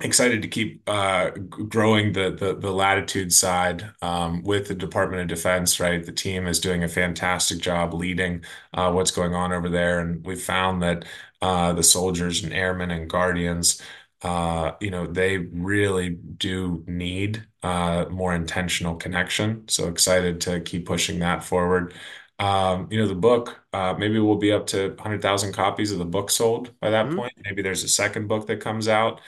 excited 0.00 0.42
to 0.42 0.48
keep 0.48 0.82
uh, 0.88 1.30
growing 1.30 2.12
the, 2.12 2.30
the 2.30 2.54
the 2.56 2.70
Lattitude 2.72 3.32
side 3.32 3.90
um, 4.02 4.42
with 4.42 4.68
the 4.68 4.74
Department 4.74 5.22
of 5.22 5.28
Defense. 5.28 5.80
Right, 5.80 6.04
the 6.04 6.12
team 6.12 6.46
is 6.46 6.60
doing 6.60 6.82
a 6.84 6.88
fantastic 6.88 7.58
job 7.60 7.94
leading 7.94 8.44
uh, 8.74 8.90
what's 8.92 9.10
going 9.10 9.34
on 9.34 9.52
over 9.52 9.68
there, 9.68 10.00
and 10.00 10.24
we 10.24 10.36
found 10.36 10.82
that 10.82 11.04
uh, 11.42 11.72
the 11.72 11.82
soldiers 11.82 12.42
and 12.44 12.52
airmen 12.52 12.90
and 12.90 13.08
guardians. 13.08 13.80
Uh, 14.22 14.72
you 14.80 14.90
know, 14.90 15.06
they 15.06 15.36
really 15.36 16.08
do 16.10 16.82
need 16.86 17.46
uh, 17.62 18.06
more 18.10 18.34
intentional 18.34 18.94
connection. 18.96 19.68
So 19.68 19.88
excited 19.88 20.40
to 20.42 20.60
keep 20.60 20.86
pushing 20.86 21.18
that 21.18 21.44
forward. 21.44 21.92
Um, 22.38 22.88
you 22.90 22.98
know, 22.98 23.06
the 23.06 23.14
book, 23.14 23.60
uh, 23.72 23.94
maybe 23.98 24.18
we'll 24.18 24.36
be 24.36 24.50
up 24.52 24.66
to 24.68 24.88
100,000 24.88 25.52
copies 25.52 25.92
of 25.92 25.98
the 25.98 26.04
book 26.06 26.30
sold 26.30 26.78
by 26.80 26.90
that 26.90 27.10
hmm 27.10 27.14
point. 27.14 27.32
Maybe 27.44 27.60
there's 27.62 27.84
a 27.84 27.88
second 27.88 28.26
book 28.28 28.46
that 28.46 28.60
comes 28.60 28.88
out. 28.88 29.20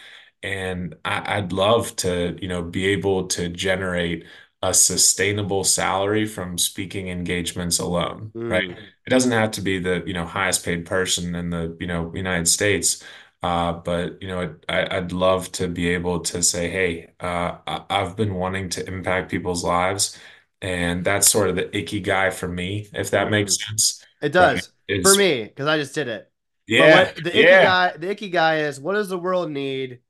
And 0.47 0.97
I, 1.05 1.39
I'd 1.39 1.53
love 1.53 1.97
to, 1.97 2.39
you 2.41 2.49
know, 2.49 2.63
be 2.63 2.87
able 2.89 3.27
to 3.29 3.49
generate 3.49 4.25
a 4.63 4.73
sustainable 4.75 5.65
salary 5.65 6.27
from 6.27 6.59
speaking 6.59 7.09
engagements 7.09 7.79
alone, 7.79 8.33
right? 8.51 8.65
Mm. 8.65 8.93
It 9.07 9.11
doesn't 9.11 9.33
have 9.33 9.51
to 9.53 9.61
be 9.61 9.79
the, 9.79 10.03
you 10.07 10.13
know, 10.15 10.25
highest 10.27 10.65
paid 10.65 10.87
person 10.87 11.35
in 11.35 11.51
the, 11.51 11.77
you 11.81 11.87
know, 11.87 12.13
United 12.15 12.49
States. 12.49 13.03
Uh, 13.43 13.73
but 13.73 14.21
you 14.23 14.29
know, 14.29 14.41
it, 14.41 14.65
I, 14.69 14.97
I'd 14.99 15.13
love 15.13 15.53
to 15.53 15.69
be 15.69 15.89
able 15.91 16.21
to 16.21 16.43
say, 16.43 16.71
hey, 16.71 17.13
uh, 17.21 17.59
I, 17.67 17.85
I've 17.91 18.17
been 18.17 18.35
wanting 18.35 18.69
to 18.71 18.87
impact 18.89 19.31
people's 19.31 19.63
lives, 19.65 20.19
and 20.63 21.05
that's 21.05 21.29
sort 21.29 21.51
of 21.51 21.57
the 21.57 21.65
ikigai 21.65 22.33
for 22.33 22.49
me, 22.49 22.89
if 22.95 23.11
that 23.11 23.31
Mm. 23.31 23.31
makes 23.31 23.59
sense, 23.67 24.05
It 24.23 24.31
right? 24.39 24.51
does 24.55 24.73
for 25.03 25.15
me 25.17 25.45
because 25.45 25.67
I 25.69 25.79
just 25.79 25.95
did 25.95 26.09
it. 26.09 26.33
But 26.77 26.89
yeah, 26.89 26.91
what 26.91 27.23
the 27.23 27.39
icky 27.39 27.59
yeah, 27.59 27.59
guy, 27.59 27.97
the 27.97 28.09
ikigai 28.09 28.61
is, 28.69 28.81
what 28.81 28.95
does 28.95 29.09
the 29.09 29.19
world 29.19 29.51
need? 29.51 30.03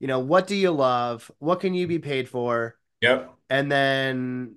You 0.00 0.06
know, 0.08 0.20
what 0.20 0.46
do 0.46 0.54
you 0.56 0.70
love? 0.70 1.30
What 1.38 1.60
can 1.60 1.74
you 1.74 1.86
be 1.86 1.98
paid 1.98 2.28
for? 2.28 2.76
yep, 3.00 3.34
And 3.50 3.70
then 3.72 4.56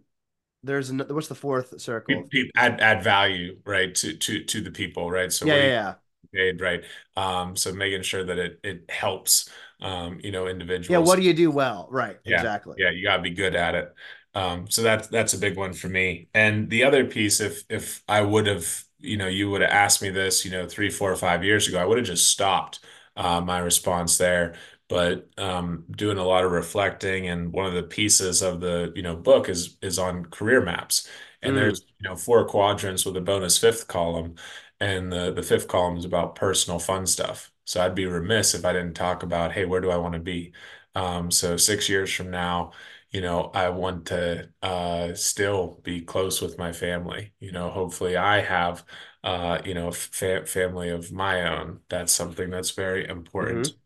there's 0.63 0.89
an, 0.91 0.99
what's 1.09 1.27
the 1.29 1.35
fourth 1.35 1.81
circle? 1.81 2.33
Add 2.55 2.81
add 2.81 3.03
value, 3.03 3.59
right, 3.65 3.93
to 3.95 4.15
to 4.17 4.43
to 4.45 4.61
the 4.61 4.71
people, 4.71 5.09
right? 5.09 5.31
So 5.31 5.45
Yeah, 5.45 5.55
yeah, 5.55 5.65
yeah. 5.67 5.95
paid, 6.33 6.61
right? 6.61 6.83
Um, 7.17 7.55
so 7.57 7.73
making 7.73 8.03
sure 8.03 8.23
that 8.25 8.37
it 8.39 8.59
it 8.63 8.89
helps, 8.91 9.49
um, 9.81 10.19
you 10.23 10.31
know, 10.31 10.47
individuals. 10.47 10.87
Yeah, 10.87 10.97
what 10.99 11.15
do 11.17 11.23
you 11.23 11.33
do 11.33 11.51
well? 11.51 11.87
Right, 11.89 12.19
Yeah, 12.25 12.47
exactly. 12.47 12.77
yeah, 12.77 12.89
you 12.91 13.03
gotta 13.03 13.21
be 13.21 13.31
good 13.31 13.55
at 13.55 13.75
it. 13.75 13.93
Um, 14.33 14.69
so 14.69 14.81
that's 14.83 15.07
that's 15.07 15.33
a 15.33 15.37
big 15.37 15.57
one 15.57 15.73
for 15.73 15.89
me. 15.89 16.29
And 16.33 16.69
the 16.69 16.83
other 16.83 17.05
piece, 17.05 17.39
if 17.39 17.63
if 17.69 18.03
I 18.07 18.21
would 18.21 18.47
have, 18.47 18.83
you 18.99 19.17
know, 19.17 19.27
you 19.27 19.49
would 19.49 19.61
have 19.61 19.71
asked 19.71 20.01
me 20.01 20.09
this, 20.09 20.45
you 20.45 20.51
know, 20.51 20.67
three, 20.67 20.89
four 20.89 21.11
or 21.11 21.15
five 21.15 21.43
years 21.43 21.67
ago, 21.67 21.79
I 21.79 21.85
would 21.85 21.97
have 21.97 22.07
just 22.07 22.29
stopped 22.29 22.79
uh, 23.15 23.41
my 23.41 23.59
response 23.59 24.17
there. 24.17 24.55
But 24.91 25.29
um, 25.39 25.85
doing 25.91 26.17
a 26.17 26.23
lot 26.25 26.43
of 26.43 26.51
reflecting, 26.51 27.27
and 27.29 27.53
one 27.53 27.65
of 27.65 27.73
the 27.73 27.83
pieces 27.83 28.41
of 28.41 28.59
the, 28.59 28.91
you 28.95 29.01
know, 29.03 29.15
book 29.15 29.47
is 29.49 29.77
is 29.81 29.97
on 29.99 30.25
career 30.25 30.61
maps. 30.61 31.07
And 31.41 31.55
Mm, 31.55 31.57
there's, 31.57 31.81
you 31.99 32.09
know, 32.09 32.15
four 32.15 32.45
quadrants 32.45 33.05
with 33.05 33.15
a 33.17 33.21
bonus 33.21 33.57
fifth 33.57 33.87
column, 33.87 34.35
and 34.79 35.11
the 35.11 35.31
the 35.33 35.43
fifth 35.43 35.67
column 35.67 35.97
is 35.97 36.05
about 36.05 36.35
personal 36.35 36.79
fun 36.79 37.05
stuff. 37.07 37.51
So 37.65 37.81
I'd 37.83 37.95
be 37.95 38.05
remiss 38.05 38.53
if 38.53 38.65
I 38.65 38.73
didn't 38.73 38.95
talk 38.95 39.23
about, 39.23 39.51
hey, 39.53 39.65
where 39.65 39.81
do 39.81 39.91
I 39.91 39.97
want 39.97 40.13
to 40.15 40.19
be? 40.19 40.53
Um, 40.95 41.31
so 41.31 41.55
six 41.57 41.87
years 41.89 42.11
from 42.13 42.29
now, 42.31 42.71
you 43.11 43.21
know, 43.21 43.51
I 43.53 43.69
want 43.69 44.07
to 44.07 44.49
uh, 44.61 45.13
still 45.13 45.79
be 45.83 46.01
close 46.01 46.41
with 46.41 46.57
my 46.57 46.73
family. 46.73 47.33
You 47.39 47.51
know, 47.51 47.69
hopefully 47.69 48.17
I 48.17 48.41
have, 48.41 48.83
uh, 49.23 49.61
you 49.65 49.73
know, 49.73 49.87
a 49.89 49.91
fa 49.91 50.45
family 50.45 50.89
of 50.89 51.11
my 51.11 51.47
own. 51.57 51.79
That's 51.89 52.11
something 52.13 52.49
that's 52.49 52.71
very 52.71 53.07
important. 53.07 53.69
hmm 53.69 53.80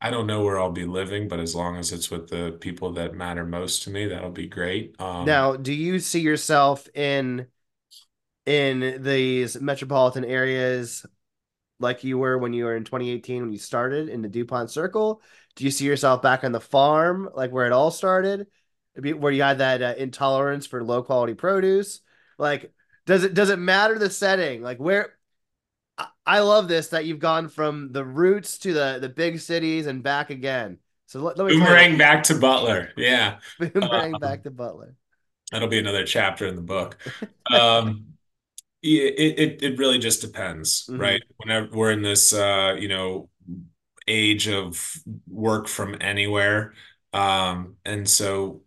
I 0.00 0.10
don't 0.10 0.26
know 0.26 0.42
where 0.44 0.58
I'll 0.60 0.70
be 0.72 0.84
living, 0.86 1.28
but 1.28 1.40
as 1.40 1.54
long 1.54 1.76
as 1.76 1.92
it's 1.92 2.10
with 2.10 2.28
the 2.28 2.52
people 2.60 2.92
that 2.94 3.14
matter 3.14 3.44
most 3.46 3.82
to 3.84 3.90
me, 3.90 4.06
that'll 4.06 4.30
be 4.30 4.46
great. 4.46 5.00
Um, 5.00 5.26
Now, 5.26 5.56
do 5.56 5.72
you 5.72 5.98
see 5.98 6.20
yourself 6.20 6.88
in 6.94 7.48
in 8.46 9.02
these 9.02 9.60
metropolitan 9.60 10.24
areas 10.24 11.06
like 11.80 12.04
you 12.04 12.18
were 12.18 12.38
when 12.38 12.54
you 12.54 12.66
were 12.66 12.76
in 12.76 12.84
2018 12.84 13.42
when 13.42 13.52
you 13.52 13.58
started 13.58 14.08
in 14.10 14.22
the 14.22 14.28
Dupont 14.30 14.70
Circle? 14.70 15.22
Do 15.56 15.64
you 15.64 15.72
see 15.72 15.86
yourself 15.86 16.22
back 16.22 16.44
on 16.44 16.52
the 16.52 16.60
farm, 16.60 17.30
like 17.34 17.52
where 17.52 17.66
it 17.66 17.72
all 17.72 17.92
started, 17.92 18.48
where 18.96 19.32
you 19.32 19.42
had 19.42 19.58
that 19.58 19.82
uh, 19.82 19.94
intolerance 19.98 20.66
for 20.66 20.84
low 20.84 21.02
quality 21.02 21.34
produce? 21.34 22.00
Like, 22.38 22.72
does 23.06 23.24
it 23.24 23.34
does 23.34 23.50
it 23.50 23.58
matter 23.60 23.98
the 23.98 24.10
setting? 24.10 24.62
Like, 24.62 24.78
where 24.78 25.15
I, 26.26 26.40
love 26.40 26.68
this 26.68 26.88
that 26.88 27.04
you've 27.06 27.18
gone 27.18 27.48
from 27.48 27.92
the 27.92 28.04
roots 28.04 28.58
to 28.58 28.72
the 28.72 28.98
the 29.00 29.08
big 29.08 29.40
cities 29.40 29.86
and 29.86 30.02
back 30.02 30.30
again. 30.30 30.78
So 31.06 31.20
let, 31.20 31.38
let 31.38 31.46
me 31.46 31.54
boomerang 31.54 31.96
back 31.98 32.24
to 32.24 32.34
Butler. 32.38 32.90
Yeah. 32.96 33.38
boomerang 33.58 34.18
back 34.18 34.42
Um, 34.42 34.44
to 34.44 34.50
Butler. 34.50 34.96
that'll 35.50 35.68
be 35.68 35.78
another 35.78 36.04
chapter 36.04 36.46
in 36.46 36.56
the 36.56 36.62
book. 36.62 36.96
Um, 37.50 38.06
It, 38.82 39.38
it 39.40 39.62
it 39.64 39.78
really 39.78 39.98
just 39.98 40.22
depends, 40.22 40.88
hmm 40.88 40.96
right? 40.96 41.22
Whenever 41.38 41.68
we're 41.76 41.92
in 41.92 42.02
this 42.02 42.32
uh, 42.34 42.76
you 42.78 42.88
know, 42.88 43.30
age 44.08 44.48
of 44.48 44.94
work 45.28 45.68
from 45.68 45.96
anywhere. 46.00 46.74
Um, 47.12 47.76
and 47.84 48.08
so 48.08 48.62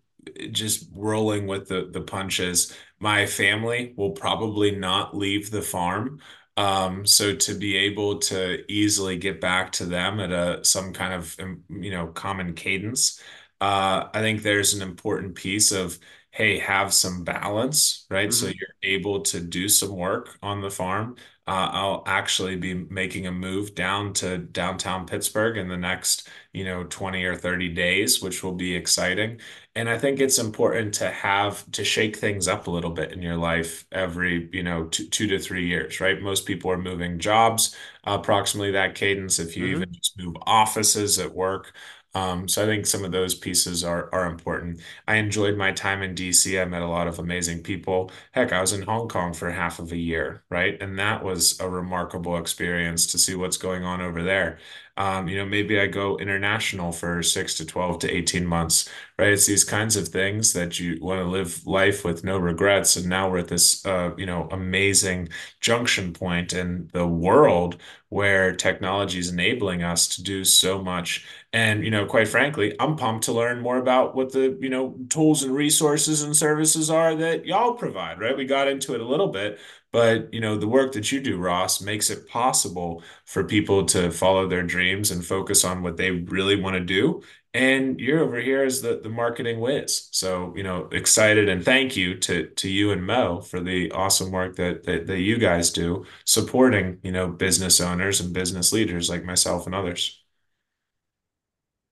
just 0.51 0.89
rolling 0.95 1.47
with 1.47 1.67
the 1.69 1.89
the 1.91 2.01
punches. 2.01 2.75
My 2.99 3.25
family 3.27 3.93
will 3.97 4.11
probably 4.11 4.71
not 4.75 5.15
leave 5.17 5.51
the 5.51 5.61
farm. 5.61 6.21
Um, 6.59 7.05
so 7.05 7.35
to 7.35 7.55
be 7.55 7.77
able 7.77 8.19
to 8.19 8.65
easily 8.71 9.17
get 9.17 9.39
back 9.41 9.71
to 9.73 9.85
them 9.85 10.19
at 10.19 10.31
a 10.31 10.63
some 10.65 10.93
kind 10.93 11.13
of 11.13 11.35
um, 11.39 11.63
you 11.69 11.91
know 11.91 12.07
common 12.07 12.53
cadence, 12.53 13.21
uh, 13.61 14.09
I 14.13 14.19
think 14.21 14.43
there's 14.43 14.73
an 14.73 14.81
important 14.81 15.35
piece 15.35 15.71
of 15.71 15.99
hey, 16.31 16.59
have 16.59 16.93
some 16.93 17.23
balance, 17.23 18.05
right? 18.09 18.33
So 18.33 18.45
hmm 18.45 18.59
you're 18.59 18.75
able 18.83 19.21
to 19.21 19.39
do 19.41 19.67
some 19.69 19.95
work 19.95 20.37
on 20.43 20.61
the 20.61 20.69
farm. 20.71 21.15
Uh, 21.47 21.69
I'll 21.71 22.03
actually 22.05 22.55
be 22.55 22.75
making 22.75 23.25
a 23.27 23.31
move 23.31 23.73
down 23.73 24.13
to 24.15 24.37
downtown 24.37 25.07
Pittsburgh 25.07 25.57
in 25.57 25.67
the 25.67 25.77
next, 25.77 26.27
you 26.53 26.63
know, 26.63 26.83
20 26.83 27.23
or 27.25 27.35
30 27.35 27.69
days, 27.69 28.21
which 28.21 28.43
will 28.43 28.53
be 28.53 28.75
exciting. 28.75 29.39
And 29.75 29.89
I 29.89 29.97
think 29.97 30.19
it's 30.19 30.37
important 30.39 30.93
to 30.95 31.09
have 31.09 31.69
to 31.71 31.83
shake 31.83 32.17
things 32.17 32.47
up 32.47 32.67
a 32.67 32.71
little 32.71 32.91
bit 32.91 33.11
in 33.11 33.21
your 33.21 33.37
life 33.37 33.85
every, 33.91 34.49
you 34.53 34.63
know, 34.63 34.85
two, 34.85 35.07
two 35.07 35.27
to 35.27 35.39
three 35.39 35.67
years, 35.67 35.99
right? 35.99 36.21
Most 36.21 36.45
people 36.45 36.71
are 36.71 36.77
moving 36.77 37.19
jobs, 37.19 37.75
approximately 38.03 38.71
that 38.71 38.95
cadence. 38.95 39.39
If 39.39 39.55
you 39.57 39.65
hmm 39.65 39.81
even 39.81 39.93
just 39.93 40.17
move 40.17 40.35
offices 40.45 41.19
at 41.19 41.33
work. 41.33 41.73
Um, 42.15 42.47
so 42.47 42.63
I 42.63 42.65
think 42.65 42.87
some 42.87 43.05
of 43.05 43.11
those 43.11 43.35
pieces 43.35 43.83
are 43.83 44.09
are 44.13 44.25
important. 44.25 44.81
I 45.07 45.15
enjoyed 45.17 45.55
my 45.57 45.71
time 45.71 46.01
in 46.01 46.15
DC. 46.15 46.59
I 46.59 46.65
met 46.65 46.81
a 46.81 46.87
lot 46.87 47.07
of 47.07 47.19
amazing 47.19 47.61
people. 47.61 48.11
Heck, 48.31 48.51
I 48.51 48.61
was 48.61 48.73
in 48.73 48.81
Hong 48.81 49.07
Kong 49.07 49.33
for 49.33 49.51
half 49.51 49.77
of 49.79 49.91
a 49.91 49.97
year, 49.97 50.43
right? 50.49 50.81
And 50.81 50.97
that 50.97 51.23
was 51.23 51.59
a 51.59 51.69
remarkable 51.69 52.37
experience 52.37 53.05
to 53.07 53.19
see 53.19 53.35
what's 53.35 53.57
going 53.57 53.83
on 53.83 54.01
over 54.01 54.23
there. 54.23 54.57
Um, 54.97 55.29
you 55.29 55.37
know, 55.37 55.45
maybe 55.45 55.79
I 55.79 55.87
go 55.87 56.17
international 56.17 56.91
for 56.91 57.23
six 57.23 57.55
to 57.57 57.65
12 57.65 57.99
to 57.99 58.11
18 58.11 58.45
months, 58.45 58.89
right? 59.17 59.29
It's 59.31 59.45
these 59.45 59.63
kinds 59.63 59.95
of 59.95 60.09
things 60.09 60.51
that 60.53 60.79
you 60.79 60.97
want 61.01 61.19
to 61.19 61.25
live 61.25 61.65
life 61.65 62.03
with 62.03 62.23
no 62.25 62.37
regrets. 62.37 62.95
And 62.97 63.07
now 63.07 63.29
we're 63.29 63.39
at 63.39 63.47
this, 63.47 63.85
uh, 63.85 64.11
you 64.17 64.25
know, 64.25 64.47
amazing 64.51 65.29
junction 65.61 66.11
point 66.11 66.53
in 66.53 66.89
the 66.93 67.07
world 67.07 67.77
where 68.09 68.53
technology 68.55 69.19
is 69.19 69.31
enabling 69.31 69.83
us 69.83 70.07
to 70.07 70.23
do 70.23 70.43
so 70.43 70.81
much 70.81 71.25
and, 71.51 71.83
you 71.83 71.89
know, 71.89 72.05
quite 72.05 72.27
frankly, 72.27 72.75
I'm 72.79 72.95
pumped 72.95 73.25
to 73.25 73.33
learn 73.33 73.61
more 73.61 73.77
about 73.77 74.15
what 74.15 74.31
the, 74.31 74.57
you 74.61 74.69
know, 74.69 74.95
tools 75.09 75.43
and 75.43 75.53
resources 75.55 76.21
and 76.21 76.35
services 76.35 76.89
are 76.91 77.15
that 77.15 77.45
y'all 77.45 77.73
provide, 77.73 78.19
right? 78.19 78.37
We 78.37 78.45
got 78.45 78.67
into 78.67 78.93
it 78.93 79.01
a 79.01 79.05
little 79.07 79.29
bit, 79.29 79.59
but, 79.91 80.31
you 80.31 80.41
know, 80.41 80.57
the 80.57 80.67
work 80.67 80.91
that 80.93 81.11
you 81.11 81.19
do, 81.19 81.37
Ross, 81.37 81.81
makes 81.81 82.11
it 82.11 82.27
possible 82.27 83.01
for 83.25 83.43
people 83.43 83.85
to 83.87 84.11
follow 84.11 84.47
their 84.47 84.61
dreams 84.61 85.09
and 85.09 85.25
focus 85.25 85.65
on 85.65 85.81
what 85.81 85.97
they 85.97 86.11
really 86.11 86.55
want 86.55 86.75
to 86.75 86.81
do. 86.81 87.23
And 87.55 87.99
you're 87.99 88.19
over 88.19 88.39
here 88.39 88.63
as 88.63 88.81
the, 88.83 88.99
the 89.01 89.09
marketing 89.09 89.59
whiz. 89.59 90.09
So, 90.11 90.53
you 90.55 90.61
know, 90.61 90.87
excited 90.91 91.49
and 91.49 91.65
thank 91.65 91.97
you 91.97 92.15
to 92.19 92.45
to 92.47 92.69
you 92.69 92.91
and 92.91 93.03
Mo 93.03 93.41
for 93.41 93.59
the 93.59 93.91
awesome 93.91 94.29
work 94.31 94.55
that 94.57 94.83
that, 94.83 95.07
that 95.07 95.19
you 95.19 95.39
guys 95.39 95.71
do 95.71 96.05
supporting, 96.25 96.99
you 97.01 97.11
know, 97.11 97.27
business 97.27 97.81
owners 97.81 98.21
and 98.21 98.33
business 98.33 98.71
leaders 98.71 99.09
like 99.09 99.25
myself 99.25 99.65
and 99.65 99.73
others. 99.73 100.18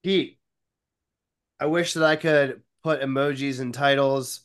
Pete, 0.07 0.39
I 1.59 1.65
wish 1.65 1.95
that 1.95 2.03
I 2.05 2.15
could 2.15 2.61
put 2.81 3.01
emojis 3.01 3.59
and 3.59 3.73
titles 3.73 4.39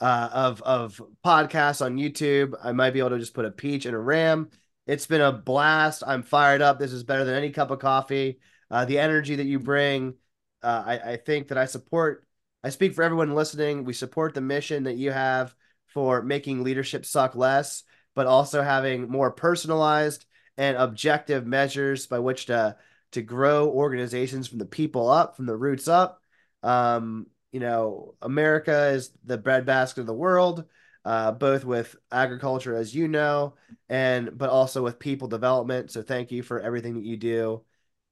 uh, 0.00 0.28
of 0.32 0.62
of 0.62 1.02
podcasts 1.26 1.84
on 1.84 1.96
YouTube. 1.96 2.54
I 2.62 2.70
might 2.70 2.92
be 2.92 3.00
able 3.00 3.10
to 3.10 3.18
just 3.18 3.34
put 3.34 3.44
a 3.44 3.50
peach 3.50 3.84
and 3.84 3.96
a 3.96 3.98
ram. 3.98 4.48
It's 4.86 5.08
been 5.08 5.20
a 5.20 5.32
blast. 5.32 6.04
I'm 6.06 6.22
fired 6.22 6.62
up. 6.62 6.78
This 6.78 6.92
is 6.92 7.02
better 7.02 7.24
than 7.24 7.34
any 7.34 7.50
cup 7.50 7.72
of 7.72 7.80
coffee. 7.80 8.38
Uh, 8.70 8.84
the 8.84 9.00
energy 9.00 9.34
that 9.34 9.46
you 9.46 9.58
bring, 9.58 10.14
uh, 10.62 10.84
I, 10.86 10.98
I 10.98 11.16
think 11.16 11.48
that 11.48 11.58
I 11.58 11.64
support. 11.64 12.24
I 12.62 12.70
speak 12.70 12.94
for 12.94 13.02
everyone 13.02 13.34
listening. 13.34 13.82
We 13.82 13.94
support 13.94 14.34
the 14.34 14.40
mission 14.40 14.84
that 14.84 14.98
you 14.98 15.10
have 15.10 15.52
for 15.86 16.22
making 16.22 16.62
leadership 16.62 17.04
suck 17.06 17.34
less, 17.34 17.82
but 18.14 18.28
also 18.28 18.62
having 18.62 19.10
more 19.10 19.32
personalized 19.32 20.26
and 20.56 20.76
objective 20.76 21.44
measures 21.44 22.06
by 22.06 22.20
which 22.20 22.46
to 22.46 22.76
to 23.12 23.22
grow 23.22 23.68
organizations 23.68 24.48
from 24.48 24.58
the 24.58 24.66
people 24.66 25.08
up, 25.08 25.36
from 25.36 25.46
the 25.46 25.56
roots 25.56 25.88
up. 25.88 26.20
Um, 26.62 27.26
you 27.52 27.60
know, 27.60 28.14
America 28.22 28.88
is 28.88 29.10
the 29.24 29.38
breadbasket 29.38 30.00
of 30.00 30.06
the 30.06 30.14
world, 30.14 30.64
uh, 31.04 31.32
both 31.32 31.64
with 31.64 31.94
agriculture, 32.10 32.74
as 32.74 32.94
you 32.94 33.08
know, 33.08 33.54
and 33.88 34.36
but 34.36 34.50
also 34.50 34.82
with 34.82 34.98
people 34.98 35.28
development. 35.28 35.90
So 35.90 36.02
thank 36.02 36.32
you 36.32 36.42
for 36.42 36.60
everything 36.60 36.94
that 36.94 37.04
you 37.04 37.16
do. 37.16 37.62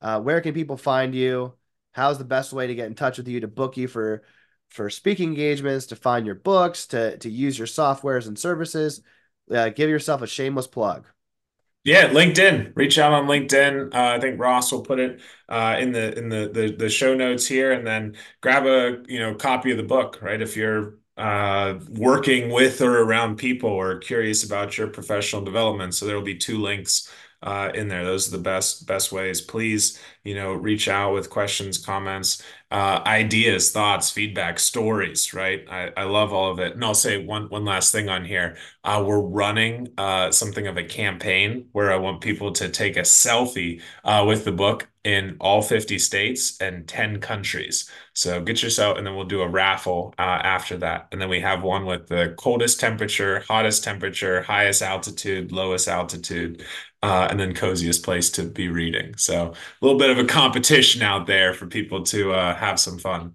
Uh, 0.02 0.20
where 0.20 0.40
can 0.40 0.54
people 0.54 0.76
find 0.76 1.14
you? 1.14 1.54
How's 1.92 2.18
the 2.18 2.24
best 2.24 2.52
way 2.52 2.66
to 2.66 2.74
get 2.74 2.86
in 2.86 2.94
touch 2.94 3.18
with 3.18 3.28
you 3.28 3.40
to 3.40 3.48
book 3.48 3.76
you 3.76 3.88
for 3.88 4.22
for 4.68 4.88
speaking 4.90 5.30
engagements, 5.30 5.86
to 5.86 5.96
find 5.96 6.26
your 6.26 6.34
books, 6.34 6.86
to 6.88 7.16
to 7.18 7.30
use 7.30 7.58
your 7.58 7.66
softwares 7.66 8.26
and 8.26 8.38
services? 8.38 9.00
Uh, 9.50 9.70
give 9.70 9.90
yourself 9.90 10.22
a 10.22 10.26
shameless 10.26 10.66
plug. 10.66 11.06
Yeah, 11.82 12.08
LinkedIn. 12.10 12.72
Reach 12.76 12.98
out 12.98 13.12
on 13.12 13.26
LinkedIn. 13.26 13.94
Uh, 13.94 14.16
I 14.16 14.20
think 14.20 14.38
Ross 14.38 14.70
will 14.70 14.82
put 14.82 15.00
it 15.00 15.20
uh, 15.48 15.76
in 15.78 15.92
the 15.92 16.16
in 16.18 16.28
the, 16.28 16.50
the 16.52 16.72
the 16.76 16.88
show 16.90 17.14
notes 17.14 17.46
here, 17.46 17.72
and 17.72 17.86
then 17.86 18.16
grab 18.42 18.66
a 18.66 19.02
you 19.08 19.18
know 19.18 19.34
copy 19.34 19.70
of 19.70 19.78
the 19.78 19.82
book. 19.82 20.18
Right, 20.20 20.42
if 20.42 20.56
you're 20.56 20.98
uh, 21.16 21.78
working 21.88 22.50
with 22.50 22.82
or 22.82 22.98
around 23.02 23.36
people 23.36 23.70
or 23.70 23.98
curious 23.98 24.44
about 24.44 24.76
your 24.76 24.88
professional 24.88 25.42
development, 25.42 25.94
so 25.94 26.04
there 26.06 26.16
will 26.16 26.22
be 26.22 26.36
two 26.36 26.58
links 26.60 27.10
uh, 27.42 27.70
in 27.74 27.88
there. 27.88 28.04
Those 28.04 28.28
are 28.28 28.36
the 28.36 28.42
best 28.42 28.86
best 28.86 29.12
ways. 29.12 29.40
Please 29.40 29.98
you 30.24 30.34
know, 30.34 30.52
reach 30.52 30.86
out 30.88 31.14
with 31.14 31.30
questions, 31.30 31.78
comments, 31.78 32.42
uh, 32.70 33.00
ideas, 33.06 33.72
thoughts, 33.72 34.10
feedback, 34.10 34.58
stories, 34.58 35.32
right? 35.32 35.64
I, 35.70 35.90
I 35.96 36.04
love 36.04 36.32
all 36.32 36.50
of 36.50 36.58
it. 36.58 36.74
And 36.74 36.84
I'll 36.84 36.94
say 36.94 37.24
one 37.24 37.48
one 37.48 37.64
last 37.64 37.90
thing 37.90 38.08
on 38.10 38.24
here. 38.24 38.56
Uh, 38.84 39.02
we're 39.06 39.20
running 39.20 39.88
uh, 39.96 40.30
something 40.30 40.66
of 40.66 40.76
a 40.76 40.84
campaign 40.84 41.68
where 41.72 41.90
I 41.90 41.96
want 41.96 42.20
people 42.20 42.52
to 42.52 42.68
take 42.68 42.96
a 42.96 43.02
selfie 43.02 43.80
uh, 44.04 44.24
with 44.28 44.44
the 44.44 44.52
book 44.52 44.89
in 45.04 45.36
all 45.40 45.62
50 45.62 45.98
states 45.98 46.60
and 46.60 46.86
10 46.86 47.20
countries. 47.20 47.90
So 48.14 48.40
get 48.40 48.62
yourself, 48.62 48.98
and 48.98 49.06
then 49.06 49.16
we'll 49.16 49.24
do 49.24 49.40
a 49.40 49.48
raffle 49.48 50.14
uh, 50.18 50.22
after 50.22 50.76
that. 50.78 51.08
And 51.10 51.20
then 51.20 51.28
we 51.28 51.40
have 51.40 51.62
one 51.62 51.86
with 51.86 52.06
the 52.06 52.34
coldest 52.36 52.80
temperature, 52.80 53.42
hottest 53.48 53.82
temperature, 53.82 54.42
highest 54.42 54.82
altitude, 54.82 55.52
lowest 55.52 55.88
altitude, 55.88 56.64
uh, 57.02 57.28
and 57.30 57.40
then 57.40 57.54
coziest 57.54 58.02
place 58.04 58.30
to 58.32 58.44
be 58.44 58.68
reading. 58.68 59.16
So 59.16 59.52
a 59.52 59.54
little 59.84 59.98
bit 59.98 60.10
of 60.10 60.18
a 60.18 60.24
competition 60.24 61.02
out 61.02 61.26
there 61.26 61.54
for 61.54 61.66
people 61.66 62.02
to 62.04 62.32
uh, 62.32 62.54
have 62.54 62.78
some 62.78 62.98
fun. 62.98 63.34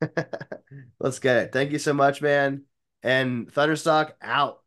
Let's 1.00 1.18
get 1.18 1.36
it. 1.38 1.52
Thank 1.52 1.72
you 1.72 1.78
so 1.78 1.94
much, 1.94 2.20
man. 2.20 2.62
And 3.02 3.50
Thunderstock 3.52 4.16
out. 4.20 4.60